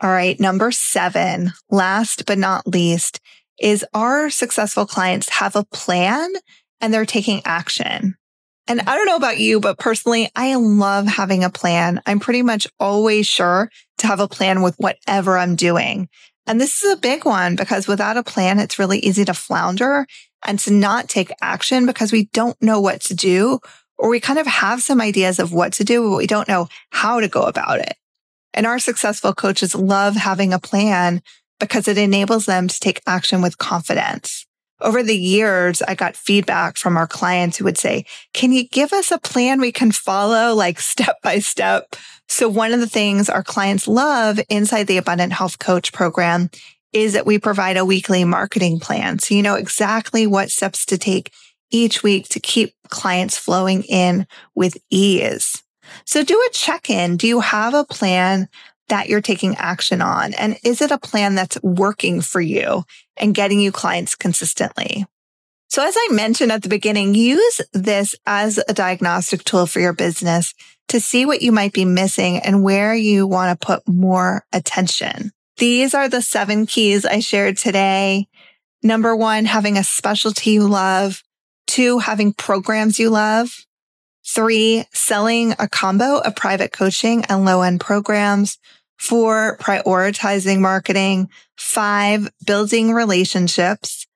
All 0.00 0.10
right. 0.10 0.38
Number 0.38 0.70
seven, 0.70 1.52
last 1.70 2.26
but 2.26 2.38
not 2.38 2.66
least 2.66 3.20
is 3.58 3.84
our 3.94 4.28
successful 4.28 4.86
clients 4.86 5.30
have 5.30 5.56
a 5.56 5.64
plan 5.64 6.32
and 6.80 6.92
they're 6.92 7.06
taking 7.06 7.40
action. 7.44 8.16
And 8.68 8.80
I 8.80 8.96
don't 8.96 9.06
know 9.06 9.16
about 9.16 9.38
you, 9.38 9.60
but 9.60 9.78
personally, 9.78 10.28
I 10.34 10.54
love 10.56 11.06
having 11.06 11.44
a 11.44 11.50
plan. 11.50 12.02
I'm 12.04 12.20
pretty 12.20 12.42
much 12.42 12.66
always 12.80 13.26
sure 13.26 13.70
to 13.98 14.06
have 14.06 14.20
a 14.20 14.28
plan 14.28 14.60
with 14.60 14.74
whatever 14.76 15.38
I'm 15.38 15.56
doing. 15.56 16.08
And 16.46 16.60
this 16.60 16.82
is 16.82 16.92
a 16.92 17.00
big 17.00 17.24
one 17.24 17.56
because 17.56 17.88
without 17.88 18.16
a 18.16 18.22
plan, 18.22 18.58
it's 18.58 18.78
really 18.78 18.98
easy 18.98 19.24
to 19.24 19.34
flounder 19.34 20.06
and 20.44 20.58
to 20.60 20.72
not 20.72 21.08
take 21.08 21.32
action 21.40 21.86
because 21.86 22.12
we 22.12 22.26
don't 22.32 22.60
know 22.62 22.80
what 22.80 23.00
to 23.02 23.14
do 23.14 23.60
or 23.98 24.10
we 24.10 24.20
kind 24.20 24.38
of 24.38 24.46
have 24.46 24.82
some 24.82 25.00
ideas 25.00 25.38
of 25.38 25.52
what 25.52 25.72
to 25.74 25.84
do, 25.84 26.10
but 26.10 26.16
we 26.16 26.26
don't 26.26 26.48
know 26.48 26.68
how 26.90 27.20
to 27.20 27.28
go 27.28 27.42
about 27.42 27.78
it. 27.78 27.94
And 28.52 28.66
our 28.66 28.78
successful 28.78 29.32
coaches 29.34 29.74
love 29.74 30.16
having 30.16 30.52
a 30.52 30.58
plan 30.58 31.22
because 31.58 31.88
it 31.88 31.96
enables 31.96 32.46
them 32.46 32.68
to 32.68 32.80
take 32.80 33.00
action 33.06 33.40
with 33.40 33.58
confidence 33.58 34.46
over 34.80 35.02
the 35.02 35.16
years, 35.16 35.82
I 35.82 35.94
got 35.94 36.16
feedback 36.16 36.76
from 36.76 36.96
our 36.96 37.06
clients 37.06 37.56
who 37.56 37.64
would 37.64 37.78
say, 37.78 38.04
can 38.34 38.52
you 38.52 38.68
give 38.68 38.92
us 38.92 39.10
a 39.10 39.18
plan 39.18 39.60
we 39.60 39.72
can 39.72 39.92
follow 39.92 40.54
like 40.54 40.80
step 40.80 41.16
by 41.22 41.38
step? 41.38 41.96
So 42.28 42.48
one 42.48 42.72
of 42.72 42.80
the 42.80 42.88
things 42.88 43.28
our 43.28 43.42
clients 43.42 43.88
love 43.88 44.40
inside 44.48 44.86
the 44.86 44.96
Abundant 44.96 45.32
Health 45.32 45.58
Coach 45.58 45.92
program 45.92 46.50
is 46.96 47.12
that 47.12 47.26
we 47.26 47.38
provide 47.38 47.76
a 47.76 47.84
weekly 47.84 48.24
marketing 48.24 48.80
plan. 48.80 49.18
So 49.18 49.34
you 49.34 49.42
know 49.42 49.54
exactly 49.54 50.26
what 50.26 50.50
steps 50.50 50.86
to 50.86 50.96
take 50.96 51.30
each 51.70 52.02
week 52.02 52.28
to 52.30 52.40
keep 52.40 52.74
clients 52.88 53.36
flowing 53.36 53.82
in 53.82 54.26
with 54.54 54.78
ease. 54.90 55.62
So 56.06 56.24
do 56.24 56.34
a 56.34 56.52
check 56.52 56.88
in. 56.88 57.18
Do 57.18 57.26
you 57.26 57.40
have 57.40 57.74
a 57.74 57.84
plan 57.84 58.48
that 58.88 59.08
you're 59.08 59.20
taking 59.20 59.56
action 59.56 60.00
on? 60.00 60.32
And 60.34 60.56
is 60.64 60.80
it 60.80 60.90
a 60.90 60.98
plan 60.98 61.34
that's 61.34 61.60
working 61.62 62.22
for 62.22 62.40
you 62.40 62.84
and 63.16 63.34
getting 63.34 63.60
you 63.60 63.72
clients 63.72 64.14
consistently? 64.14 65.04
So 65.68 65.86
as 65.86 65.94
I 65.98 66.08
mentioned 66.12 66.52
at 66.52 66.62
the 66.62 66.68
beginning, 66.68 67.14
use 67.14 67.60
this 67.72 68.14
as 68.24 68.58
a 68.68 68.72
diagnostic 68.72 69.44
tool 69.44 69.66
for 69.66 69.80
your 69.80 69.92
business 69.92 70.54
to 70.88 71.00
see 71.00 71.26
what 71.26 71.42
you 71.42 71.52
might 71.52 71.72
be 71.72 71.84
missing 71.84 72.38
and 72.38 72.62
where 72.62 72.94
you 72.94 73.26
want 73.26 73.60
to 73.60 73.66
put 73.66 73.86
more 73.86 74.44
attention. 74.52 75.32
These 75.58 75.94
are 75.94 76.08
the 76.08 76.20
seven 76.20 76.66
keys 76.66 77.06
I 77.06 77.20
shared 77.20 77.56
today. 77.56 78.28
Number 78.82 79.16
one, 79.16 79.46
having 79.46 79.78
a 79.78 79.84
specialty 79.84 80.50
you 80.50 80.68
love. 80.68 81.22
Two, 81.66 81.98
having 81.98 82.34
programs 82.34 82.98
you 82.98 83.08
love. 83.08 83.64
Three, 84.26 84.84
selling 84.92 85.54
a 85.58 85.66
combo 85.66 86.18
of 86.18 86.36
private 86.36 86.72
coaching 86.72 87.24
and 87.24 87.46
low 87.46 87.62
end 87.62 87.80
programs. 87.80 88.58
Four, 88.98 89.56
prioritizing 89.58 90.60
marketing. 90.60 91.30
Five, 91.56 92.28
building 92.46 92.92
relationships. 92.92 94.06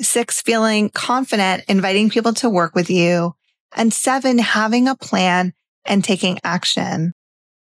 Six, 0.00 0.40
feeling 0.40 0.88
confident, 0.88 1.64
inviting 1.68 2.08
people 2.08 2.32
to 2.34 2.48
work 2.48 2.74
with 2.74 2.88
you. 2.88 3.34
And 3.74 3.92
seven, 3.92 4.38
having 4.38 4.88
a 4.88 4.96
plan 4.96 5.52
and 5.84 6.02
taking 6.02 6.38
action. 6.42 7.12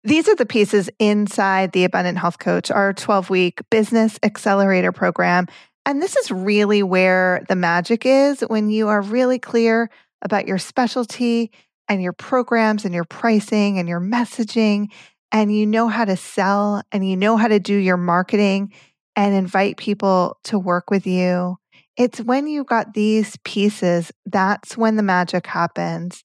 These 0.06 0.28
are 0.28 0.36
the 0.36 0.46
pieces 0.46 0.88
inside 1.00 1.72
the 1.72 1.82
Abundant 1.82 2.16
Health 2.16 2.38
Coach, 2.38 2.70
our 2.70 2.92
12 2.92 3.28
week 3.28 3.60
business 3.70 4.20
accelerator 4.22 4.92
program. 4.92 5.48
And 5.84 6.00
this 6.00 6.14
is 6.14 6.30
really 6.30 6.84
where 6.84 7.44
the 7.48 7.56
magic 7.56 8.06
is 8.06 8.40
when 8.42 8.70
you 8.70 8.86
are 8.86 9.02
really 9.02 9.40
clear 9.40 9.90
about 10.22 10.46
your 10.46 10.58
specialty 10.58 11.50
and 11.88 12.00
your 12.00 12.12
programs 12.12 12.84
and 12.84 12.94
your 12.94 13.02
pricing 13.02 13.80
and 13.80 13.88
your 13.88 13.98
messaging 13.98 14.92
and 15.32 15.52
you 15.52 15.66
know 15.66 15.88
how 15.88 16.04
to 16.04 16.16
sell 16.16 16.82
and 16.92 17.08
you 17.08 17.16
know 17.16 17.36
how 17.36 17.48
to 17.48 17.58
do 17.58 17.74
your 17.74 17.96
marketing 17.96 18.72
and 19.16 19.34
invite 19.34 19.76
people 19.76 20.38
to 20.44 20.56
work 20.56 20.88
with 20.88 21.04
you. 21.08 21.56
It's 21.96 22.20
when 22.20 22.46
you've 22.46 22.66
got 22.66 22.94
these 22.94 23.36
pieces, 23.42 24.12
that's 24.24 24.76
when 24.76 24.94
the 24.94 25.02
magic 25.02 25.48
happens. 25.48 26.22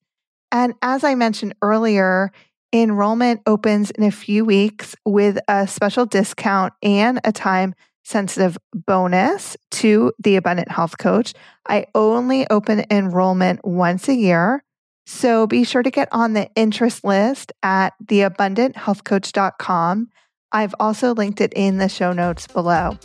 And 0.51 0.75
as 0.83 1.03
I 1.03 1.15
mentioned 1.15 1.55
earlier, 1.63 2.31
enrollment 2.73 3.41
opens 3.45 3.91
in 3.91 4.03
a 4.03 4.11
few 4.11 4.45
weeks 4.45 4.95
with 5.05 5.37
a 5.47 5.67
special 5.67 6.05
discount 6.05 6.73
and 6.81 7.19
a 7.23 7.31
time 7.31 7.75
sensitive 8.03 8.57
bonus 8.73 9.55
to 9.69 10.11
the 10.19 10.35
Abundant 10.35 10.71
Health 10.71 10.97
Coach. 10.97 11.33
I 11.67 11.85
only 11.93 12.49
open 12.49 12.85
enrollment 12.89 13.63
once 13.63 14.07
a 14.07 14.15
year. 14.15 14.63
So 15.05 15.47
be 15.47 15.63
sure 15.63 15.83
to 15.83 15.91
get 15.91 16.07
on 16.11 16.33
the 16.33 16.49
interest 16.55 17.03
list 17.03 17.51
at 17.63 17.93
theabundanthealthcoach.com. 18.03 20.09
I've 20.51 20.75
also 20.79 21.13
linked 21.13 21.41
it 21.41 21.53
in 21.55 21.77
the 21.77 21.89
show 21.89 22.13
notes 22.13 22.47
below. 22.47 22.97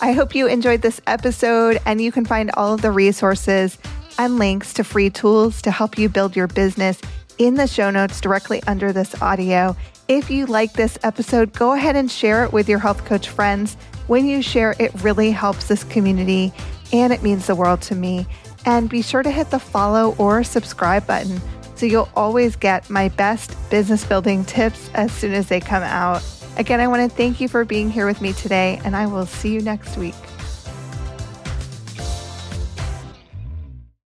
I 0.00 0.12
hope 0.12 0.34
you 0.34 0.46
enjoyed 0.46 0.82
this 0.82 1.00
episode 1.06 1.80
and 1.86 2.00
you 2.00 2.10
can 2.10 2.24
find 2.24 2.50
all 2.54 2.74
of 2.74 2.82
the 2.82 2.90
resources 2.90 3.78
and 4.18 4.38
links 4.38 4.74
to 4.74 4.84
free 4.84 5.10
tools 5.10 5.62
to 5.62 5.70
help 5.70 5.96
you 5.96 6.08
build 6.08 6.36
your 6.36 6.48
business 6.48 7.00
in 7.38 7.54
the 7.54 7.66
show 7.66 7.90
notes 7.90 8.20
directly 8.20 8.62
under 8.66 8.92
this 8.92 9.20
audio. 9.22 9.76
If 10.08 10.30
you 10.30 10.46
like 10.46 10.72
this 10.72 10.98
episode, 11.02 11.52
go 11.52 11.72
ahead 11.72 11.96
and 11.96 12.10
share 12.10 12.44
it 12.44 12.52
with 12.52 12.68
your 12.68 12.78
health 12.78 13.04
coach 13.04 13.28
friends. 13.28 13.76
When 14.06 14.26
you 14.26 14.42
share, 14.42 14.74
it 14.78 14.92
really 15.02 15.30
helps 15.30 15.68
this 15.68 15.84
community 15.84 16.52
and 16.92 17.12
it 17.12 17.22
means 17.22 17.46
the 17.46 17.54
world 17.54 17.80
to 17.82 17.94
me. 17.94 18.26
And 18.66 18.88
be 18.88 19.02
sure 19.02 19.22
to 19.22 19.30
hit 19.30 19.50
the 19.50 19.58
follow 19.58 20.14
or 20.18 20.44
subscribe 20.44 21.06
button 21.06 21.40
so 21.82 21.86
you'll 21.86 22.08
always 22.14 22.54
get 22.54 22.88
my 22.88 23.08
best 23.08 23.56
business 23.68 24.04
building 24.04 24.44
tips 24.44 24.88
as 24.94 25.10
soon 25.12 25.32
as 25.32 25.48
they 25.48 25.58
come 25.58 25.82
out. 25.82 26.22
Again, 26.56 26.78
I 26.78 26.86
want 26.86 27.10
to 27.10 27.16
thank 27.16 27.40
you 27.40 27.48
for 27.48 27.64
being 27.64 27.90
here 27.90 28.06
with 28.06 28.20
me 28.20 28.34
today, 28.34 28.80
and 28.84 28.94
I 28.94 29.06
will 29.06 29.26
see 29.26 29.52
you 29.52 29.62
next 29.62 29.96
week. 29.96 30.14